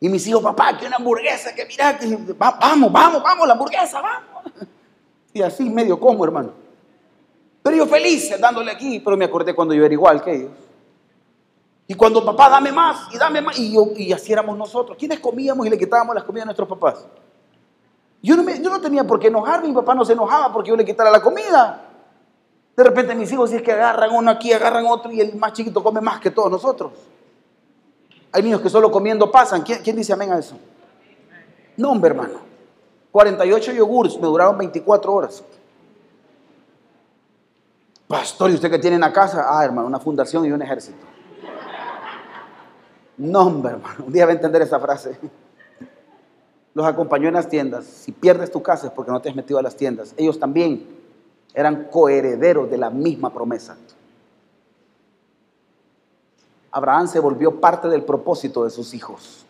[0.00, 4.00] Y mis hijos, papá, que una hamburguesa, que mira, que vamos, vamos, vamos, la hamburguesa,
[4.00, 4.52] vamos.
[5.38, 6.50] Y así medio como, hermano.
[7.62, 10.50] Pero yo feliz dándole aquí, pero me acordé cuando yo era igual que ellos.
[11.86, 14.98] Y cuando papá, dame más, y dame más, y, así éramos nosotros.
[14.98, 17.06] ¿Quiénes comíamos y le quitábamos las comidas a nuestros papás?
[18.20, 20.76] Yo no, yo no tenía por qué enojarme, mi papá no se enojaba porque yo
[20.76, 21.84] le quitara la comida.
[22.76, 25.52] De repente mis hijos, si es que agarran uno aquí, agarran otro, y el más
[25.52, 26.92] chiquito come más que todos nosotros.
[28.32, 29.62] Hay niños que solo comiendo pasan.
[29.62, 30.58] ¿Quién, quién dice amén a eso?
[31.76, 32.48] No, hombre, hermano.
[33.12, 35.42] 48 yogurts, me duraron 24 horas.
[38.06, 39.46] Pastor, ¿y usted qué tiene en la casa?
[39.48, 41.04] Ah, hermano, una fundación y un ejército.
[43.18, 45.18] No, hombre, hermano, un día va a entender esa frase.
[46.72, 47.84] Los acompañó en las tiendas.
[47.84, 50.14] Si pierdes tu casa es porque no te has metido a las tiendas.
[50.16, 50.86] Ellos también
[51.52, 53.76] eran coherederos de la misma promesa.
[56.70, 59.44] Abraham se volvió parte del propósito de sus hijos.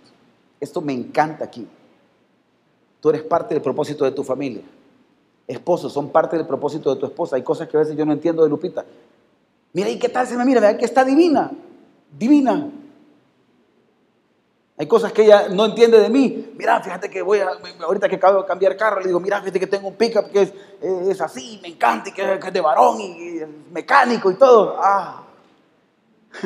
[0.61, 1.69] Esto me encanta aquí.
[3.01, 4.63] Tú eres parte del propósito de tu familia.
[5.47, 7.37] Esposos son parte del propósito de tu esposa.
[7.37, 8.85] Hay cosas que a veces yo no entiendo de Lupita.
[9.73, 10.61] Mira, ¿y qué tal se me mira?
[10.61, 11.51] Vea que está divina.
[12.19, 12.71] Divina.
[14.77, 16.53] Hay cosas que ella no entiende de mí.
[16.57, 17.49] Mira, fíjate que voy a,
[17.81, 20.43] ahorita que acabo de cambiar carro, le digo, mira, fíjate que tengo un pickup que
[20.43, 23.41] es, es así, me encanta, y que, es de varón y,
[23.73, 24.77] mecánico y todo.
[24.79, 25.25] Ah.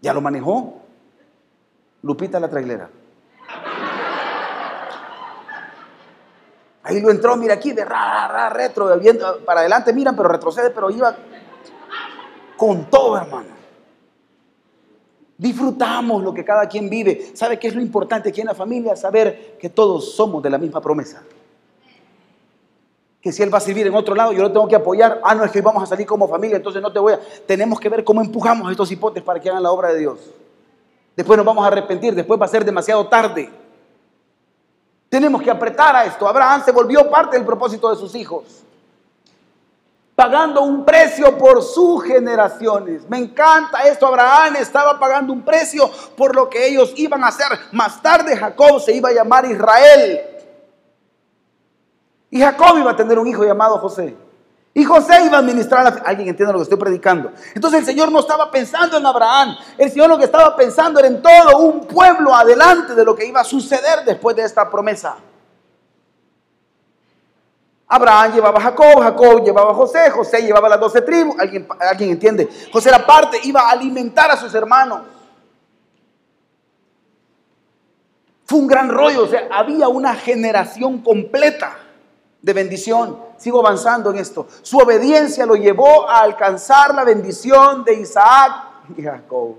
[0.00, 0.82] ¿Ya lo manejó?
[2.02, 2.88] Lupita la trailera.
[6.84, 10.68] Ahí lo entró, mira aquí, de ra, ra, retro, viendo para adelante, miran, pero retrocede,
[10.68, 11.16] pero iba
[12.58, 13.54] con todo, hermano.
[15.38, 17.32] Disfrutamos lo que cada quien vive.
[17.34, 18.94] ¿Sabe qué es lo importante aquí en la familia?
[18.96, 21.22] Saber que todos somos de la misma promesa.
[23.20, 25.22] Que si él va a servir en otro lado, yo lo tengo que apoyar.
[25.24, 27.20] Ah, no, es que vamos a salir como familia, entonces no te voy a...
[27.46, 30.18] Tenemos que ver cómo empujamos estos hipotes para que hagan la obra de Dios.
[31.16, 33.63] Después nos vamos a arrepentir, después va a ser demasiado tarde.
[35.14, 36.26] Tenemos que apretar a esto.
[36.26, 38.64] Abraham se volvió parte del propósito de sus hijos.
[40.16, 43.08] Pagando un precio por sus generaciones.
[43.08, 44.08] Me encanta esto.
[44.08, 47.46] Abraham estaba pagando un precio por lo que ellos iban a hacer.
[47.70, 50.20] Más tarde Jacob se iba a llamar Israel.
[52.28, 54.16] Y Jacob iba a tener un hijo llamado José.
[54.76, 57.30] Y José iba a administrar a ¿Alguien entiende lo que estoy predicando?
[57.54, 59.56] Entonces el Señor no estaba pensando en Abraham.
[59.78, 63.24] El Señor lo que estaba pensando era en todo un pueblo adelante de lo que
[63.24, 65.16] iba a suceder después de esta promesa.
[67.86, 71.36] Abraham llevaba a Jacob, Jacob llevaba a José, José llevaba a las doce tribus.
[71.38, 72.48] ¿Alguien, ¿Alguien entiende?
[72.72, 75.02] José era parte, iba a alimentar a sus hermanos.
[78.44, 81.76] Fue un gran rollo, o sea, había una generación completa
[82.42, 83.23] de bendición.
[83.44, 84.46] Sigo avanzando en esto.
[84.62, 88.52] Su obediencia lo llevó a alcanzar la bendición de Isaac
[88.96, 89.56] y Jacob.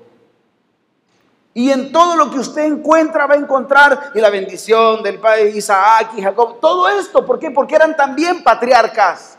[1.53, 6.13] Y en todo lo que usted encuentra va a encontrar la bendición del padre Isaac
[6.17, 6.59] y Jacob.
[6.59, 7.51] Todo esto, ¿por qué?
[7.51, 9.37] Porque eran también patriarcas.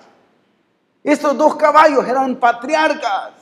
[1.03, 3.33] Estos dos caballos eran patriarcas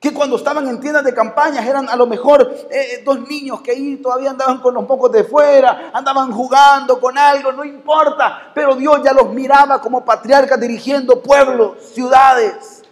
[0.00, 3.60] que cuando estaban en tiendas de campaña eran a lo mejor eh, eh, dos niños
[3.60, 8.50] que ahí todavía andaban con los pocos de fuera, andaban jugando con algo, no importa,
[8.54, 12.82] pero Dios ya los miraba como patriarcas dirigiendo pueblos, ciudades.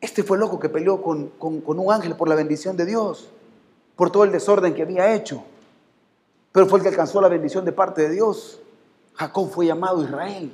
[0.00, 3.28] Este fue loco que peleó con, con un ángel por la bendición de Dios,
[3.96, 5.42] por todo el desorden que había hecho,
[6.52, 8.60] pero fue el que alcanzó la bendición de parte de Dios.
[9.14, 10.52] Jacob fue llamado Israel.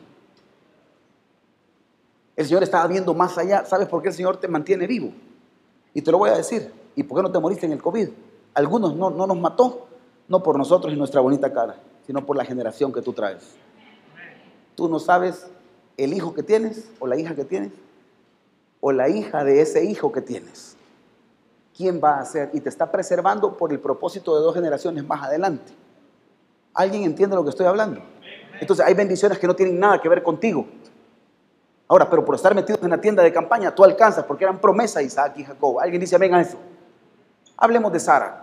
[2.38, 3.64] El Señor estaba viendo más allá.
[3.64, 5.10] ¿Sabes por qué el Señor te mantiene vivo?
[5.92, 6.72] Y te lo voy a decir.
[6.94, 8.10] ¿Y por qué no te moriste en el COVID?
[8.54, 9.88] Algunos no, no nos mató,
[10.28, 11.74] no por nosotros y nuestra bonita cara,
[12.06, 13.56] sino por la generación que tú traes.
[14.76, 15.48] Tú no sabes
[15.96, 17.72] el hijo que tienes o la hija que tienes
[18.80, 20.78] o la hija de ese hijo que tienes.
[21.78, 22.50] ¿quién va a hacer?
[22.52, 25.72] Y te está preservando por el propósito de dos generaciones más adelante.
[26.74, 28.02] ¿Alguien entiende lo que estoy hablando?
[28.60, 30.66] Entonces hay bendiciones que no tienen nada que ver contigo.
[31.88, 35.02] Ahora, pero por estar metidos en la tienda de campaña, tú alcanzas, porque eran promesas
[35.02, 35.80] Isaac y Jacob.
[35.80, 36.58] Alguien dice, venga eso.
[37.56, 38.42] Hablemos de Sara.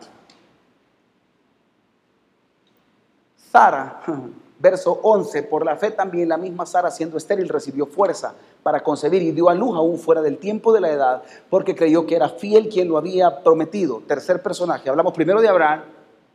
[3.51, 4.01] Sara,
[4.59, 8.33] verso 11, por la fe también la misma Sara siendo estéril recibió fuerza
[8.63, 12.07] para concebir y dio a luz aún fuera del tiempo de la edad, porque creyó
[12.07, 14.01] que era fiel quien lo había prometido.
[14.07, 15.83] Tercer personaje, hablamos primero de Abraham,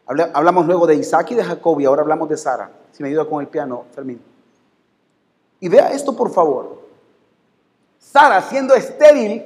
[0.06, 2.70] hablamos luego de Isaac y de Jacob y ahora hablamos de Sara.
[2.92, 4.22] Si me ayuda con el piano, Fermín.
[5.58, 6.79] Y vea esto por favor.
[8.00, 9.44] Sara, siendo estéril,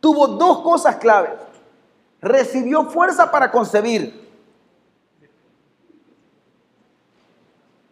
[0.00, 1.34] tuvo dos cosas claves.
[2.20, 4.26] Recibió fuerza para concebir.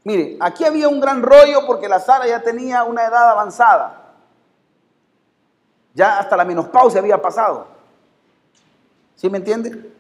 [0.03, 4.15] Mire, aquí había un gran rollo porque la Sara ya tenía una edad avanzada.
[5.95, 7.67] Ya hasta la menopausia había pasado.
[9.15, 9.93] ¿Sí me entiende?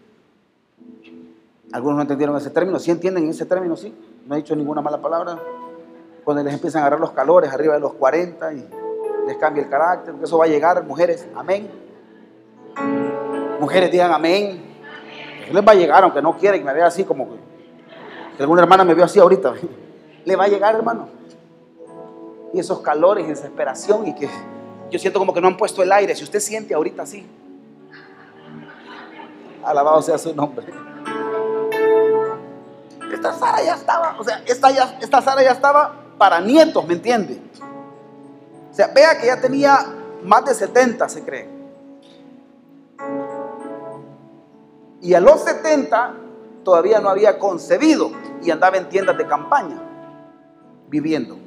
[1.72, 2.78] Algunos no entendieron ese término.
[2.78, 3.76] ¿Sí entienden ese término?
[3.76, 3.94] Sí.
[4.26, 5.38] No he dicho ninguna mala palabra.
[6.24, 8.68] Cuando les empiezan a agarrar los calores arriba de los 40 y
[9.26, 11.70] les cambia el carácter, porque eso va a llegar, mujeres, amén.
[13.60, 14.62] Mujeres digan amén.
[15.50, 18.84] Les va a llegar, aunque no quieren que me vea así como que, alguna hermana
[18.84, 19.54] me vio así ahorita.
[20.24, 21.08] Le va a llegar, hermano.
[22.52, 24.28] Y esos calores desesperación y que
[24.90, 26.14] yo siento como que no han puesto el aire.
[26.14, 27.26] Si usted siente ahorita así,
[29.62, 30.66] alabado sea su nombre.
[33.12, 36.94] Esta Sara ya estaba, o sea, esta, ya, esta Sara ya estaba para nietos, ¿me
[36.94, 37.40] entiende?
[38.74, 39.86] O sea, vea que ya tenía
[40.24, 41.48] más de 70, se cree.
[45.00, 46.14] Y a los 70
[46.64, 48.10] todavía no había concebido
[48.42, 49.80] y andaba en tiendas de campaña,
[50.88, 51.38] viviendo.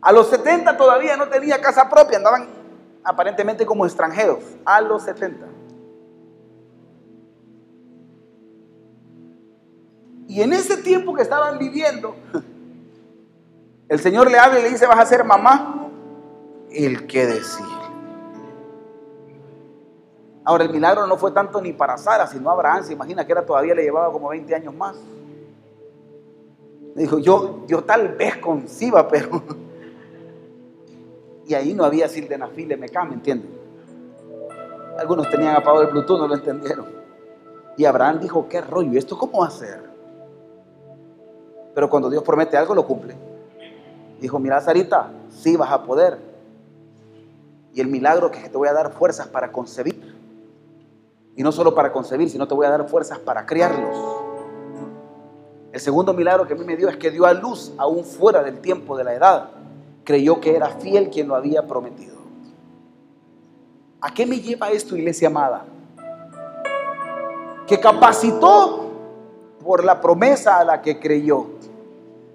[0.00, 2.48] A los 70 todavía no tenía casa propia, andaban
[3.04, 5.46] aparentemente como extranjeros, a los 70.
[10.26, 12.16] Y en ese tiempo que estaban viviendo,
[13.90, 15.90] el Señor le habla y le dice, vas a ser mamá.
[16.70, 17.66] El que decir.
[20.44, 22.84] Ahora, el milagro no fue tanto ni para Sara, sino Abraham.
[22.84, 24.96] Se imagina que era todavía le llevaba como 20 años más.
[26.94, 29.42] dijo, yo, yo tal vez conciba, pero...
[31.48, 33.50] y ahí no había sildenafil MK, ¿me entienden?
[35.00, 36.86] Algunos tenían apagado el Bluetooth, no lo entendieron.
[37.76, 38.96] Y Abraham dijo, ¿qué rollo?
[38.96, 39.82] ¿Esto cómo va a ser?
[41.74, 43.29] Pero cuando Dios promete algo, lo cumple.
[44.20, 46.18] Dijo, mira, Sarita, sí vas a poder.
[47.72, 50.14] Y el milagro es que te voy a dar fuerzas para concebir.
[51.36, 53.96] Y no solo para concebir, sino te voy a dar fuerzas para criarlos.
[55.72, 58.42] El segundo milagro que a mí me dio es que dio a luz aún fuera
[58.42, 59.50] del tiempo de la edad.
[60.04, 62.16] Creyó que era fiel quien lo había prometido.
[64.00, 65.64] ¿A qué me lleva esto, iglesia amada?
[67.66, 68.90] Que capacitó
[69.62, 71.46] por la promesa a la que creyó.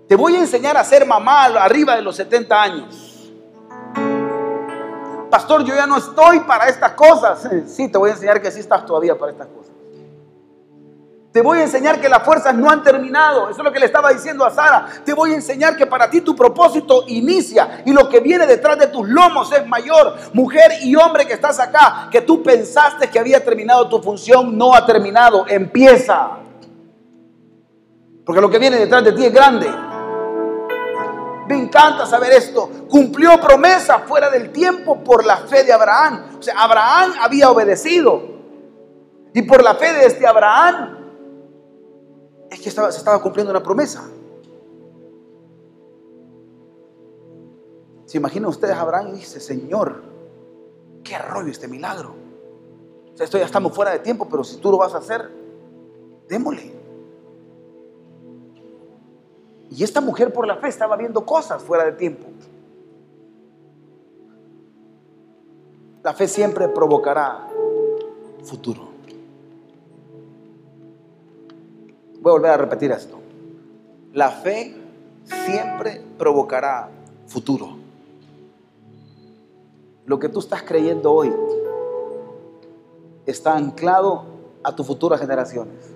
[0.07, 3.31] Te voy a enseñar a ser mamá arriba de los 70 años.
[5.31, 7.47] Pastor, yo ya no estoy para estas cosas.
[7.67, 9.65] Sí, te voy a enseñar que sí estás todavía para estas cosas.
[11.31, 13.49] Te voy a enseñar que las fuerzas no han terminado.
[13.49, 14.87] Eso es lo que le estaba diciendo a Sara.
[15.03, 18.79] Te voy a enseñar que para ti tu propósito inicia y lo que viene detrás
[18.79, 20.15] de tus lomos es mayor.
[20.31, 24.73] Mujer y hombre que estás acá, que tú pensaste que había terminado tu función, no
[24.73, 25.45] ha terminado.
[25.49, 26.37] Empieza.
[28.25, 29.67] Porque lo que viene detrás de ti es grande.
[31.47, 32.69] Me encanta saber esto.
[32.89, 36.37] Cumplió promesa fuera del tiempo por la fe de Abraham.
[36.39, 38.21] O sea, Abraham había obedecido.
[39.33, 40.97] Y por la fe de este Abraham,
[42.49, 44.03] es que se estaba cumpliendo una promesa.
[48.05, 50.03] ¿Se imaginan ustedes Abraham y dice, Señor,
[51.03, 52.15] qué rollo este milagro?
[53.13, 55.31] O sea, esto ya estamos fuera de tiempo, pero si tú lo vas a hacer,
[56.27, 56.74] démosle.
[59.71, 62.27] Y esta mujer por la fe estaba viendo cosas fuera de tiempo.
[66.03, 67.47] La fe siempre provocará
[68.43, 68.89] futuro.
[72.21, 73.17] Voy a volver a repetir esto.
[74.13, 74.75] La fe
[75.23, 76.89] siempre provocará
[77.27, 77.77] futuro.
[80.05, 81.33] Lo que tú estás creyendo hoy
[83.25, 84.25] está anclado
[84.63, 85.94] a tus futuras generaciones.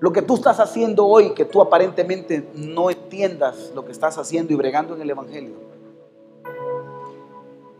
[0.00, 4.52] Lo que tú estás haciendo hoy, que tú aparentemente no entiendas lo que estás haciendo
[4.54, 5.56] y bregando en el Evangelio,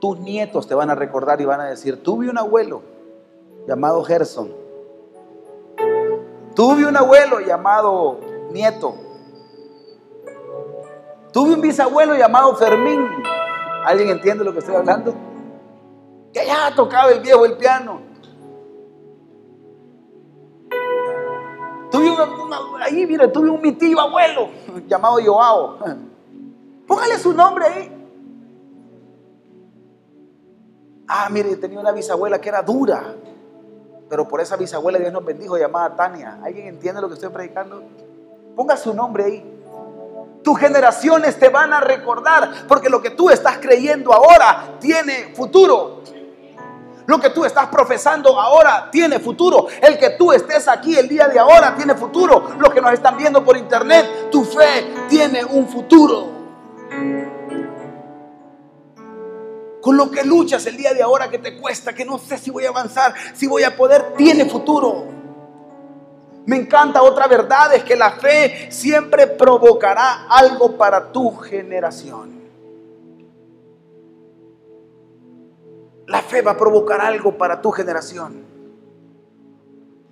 [0.00, 2.82] tus nietos te van a recordar y van a decir, tuve un abuelo
[3.66, 4.52] llamado Gerson,
[6.54, 8.18] tuve un abuelo llamado
[8.50, 8.94] Nieto,
[11.32, 13.06] tuve un bisabuelo llamado Fermín.
[13.86, 15.14] ¿Alguien entiende lo que estoy hablando?
[16.34, 18.09] Que allá tocaba el viejo el piano.
[22.82, 24.48] Ahí, mire, tuve un mi abuelo
[24.88, 25.78] llamado Joao.
[26.86, 27.96] Póngale su nombre ahí.
[31.06, 33.16] Ah, mire, tenía una bisabuela que era dura.
[34.08, 36.40] Pero por esa bisabuela Dios nos bendijo llamada Tania.
[36.42, 37.82] ¿Alguien entiende lo que estoy predicando?
[38.56, 39.60] Ponga su nombre ahí.
[40.42, 46.02] Tus generaciones te van a recordar porque lo que tú estás creyendo ahora tiene futuro.
[47.10, 49.66] Lo que tú estás profesando ahora tiene futuro.
[49.82, 52.52] El que tú estés aquí el día de ahora tiene futuro.
[52.56, 56.28] Los que nos están viendo por internet, tu fe tiene un futuro.
[59.82, 62.52] Con lo que luchas el día de ahora que te cuesta, que no sé si
[62.52, 65.06] voy a avanzar, si voy a poder, tiene futuro.
[66.46, 72.39] Me encanta otra verdad, es que la fe siempre provocará algo para tu generación.
[76.10, 78.44] La fe va a provocar algo para tu generación.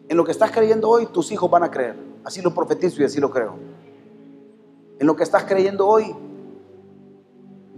[0.09, 1.97] En lo que estás creyendo hoy, tus hijos van a creer.
[2.25, 3.57] Así lo profetizo y así lo creo.
[5.01, 6.15] En lo que estás creyendo hoy,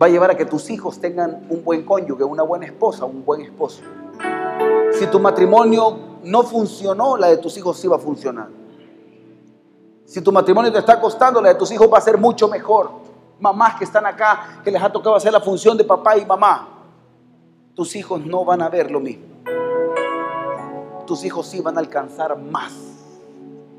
[0.00, 3.24] va a llevar a que tus hijos tengan un buen cónyuge, una buena esposa, un
[3.24, 3.80] buen esposo.
[4.92, 8.48] Si tu matrimonio no funcionó, la de tus hijos sí va a funcionar.
[10.04, 12.90] Si tu matrimonio te está costando, la de tus hijos va a ser mucho mejor.
[13.38, 16.79] Mamás que están acá, que les ha tocado hacer la función de papá y mamá
[17.80, 19.24] tus hijos no van a ver lo mismo.
[21.06, 22.74] Tus hijos sí van a alcanzar más.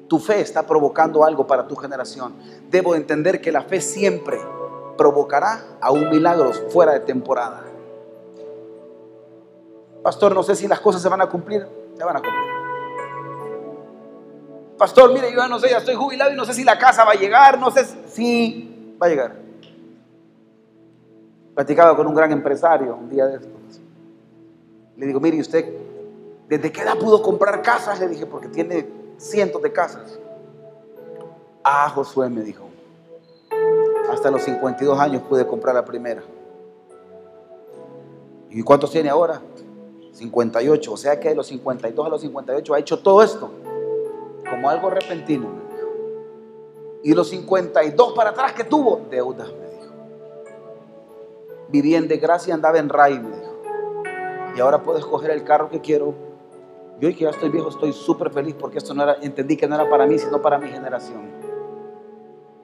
[0.07, 2.33] Tu fe está provocando algo para tu generación.
[2.71, 4.39] Debo entender que la fe siempre
[4.97, 7.61] provocará aún milagros fuera de temporada.
[10.01, 11.67] Pastor, no sé si las cosas se van a cumplir.
[11.95, 12.51] Se van a cumplir.
[14.79, 17.05] Pastor, mire, yo ya no sé, ya estoy jubilado y no sé si la casa
[17.05, 19.35] va a llegar, no sé si va a llegar.
[21.53, 23.60] Platicaba con un gran empresario un día de esto.
[25.01, 25.65] Le digo, mire, ¿usted
[26.47, 27.99] desde qué edad pudo comprar casas?
[27.99, 28.87] Le dije, porque tiene
[29.17, 30.19] cientos de casas.
[31.63, 32.65] Ah, Josué me dijo,
[34.11, 36.21] hasta los 52 años pude comprar la primera.
[38.51, 39.41] ¿Y cuántos tiene ahora?
[40.11, 40.93] 58.
[40.93, 43.49] O sea que de los 52 a los 58 ha hecho todo esto
[44.47, 45.47] como algo repentino.
[47.01, 49.93] Y los 52 para atrás que tuvo, deudas, me dijo.
[51.69, 53.40] Vivía en desgracia, andaba en me dijo
[54.55, 56.13] y ahora puedo escoger el carro que quiero.
[56.99, 59.67] Yo hoy que ya estoy viejo estoy súper feliz porque esto no era, entendí que
[59.67, 61.31] no era para mí, sino para mi generación.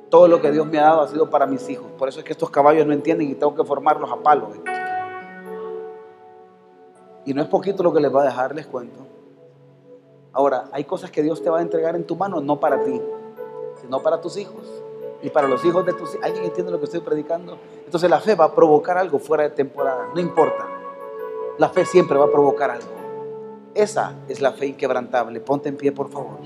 [0.09, 1.87] Todo lo que Dios me ha dado ha sido para mis hijos.
[1.97, 4.49] Por eso es que estos caballos no entienden y tengo que formarlos a palo.
[7.25, 9.05] Y no es poquito lo que les va a dejar, les cuento.
[10.31, 13.01] Ahora, hay cosas que Dios te va a entregar en tu mano, no para ti,
[13.81, 14.63] sino para tus hijos
[15.21, 16.23] y para los hijos de tus hijos.
[16.23, 17.57] ¿Alguien entiende lo que estoy predicando?
[17.83, 20.76] Entonces la fe va a provocar algo fuera de temporada, no importa
[21.57, 22.87] la fe siempre va a provocar algo.
[23.73, 25.39] Esa es la fe inquebrantable.
[25.39, 26.39] Ponte en pie, por favor.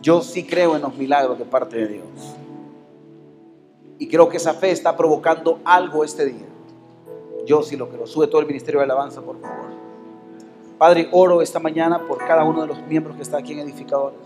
[0.00, 2.36] Yo sí creo en los milagros de parte de Dios.
[3.98, 6.46] Y creo que esa fe está provocando algo este día.
[7.44, 8.06] Yo sí lo creo.
[8.06, 9.77] Sube todo el ministerio de alabanza, por favor.
[10.78, 14.20] Padre, oro esta mañana por cada uno de los miembros que está aquí en Edificadores.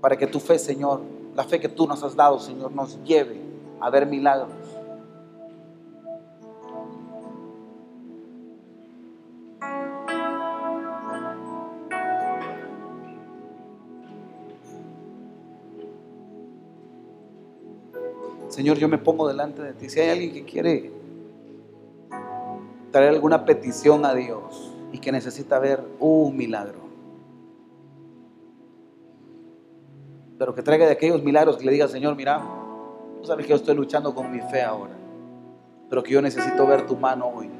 [0.00, 1.00] Para que tu fe, Señor,
[1.34, 3.40] la fe que tú nos has dado, Señor, nos lleve
[3.80, 4.52] a ver milagros.
[18.46, 19.90] Señor, yo me pongo delante de ti.
[19.90, 20.97] Si hay alguien que quiere
[22.90, 26.88] traer alguna petición a Dios y que necesita ver un milagro.
[30.38, 32.40] Pero que traiga de aquellos milagros que le diga, Señor, mira,
[33.20, 34.94] tú sabes que yo estoy luchando con mi fe ahora,
[35.90, 37.50] pero que yo necesito ver tu mano hoy.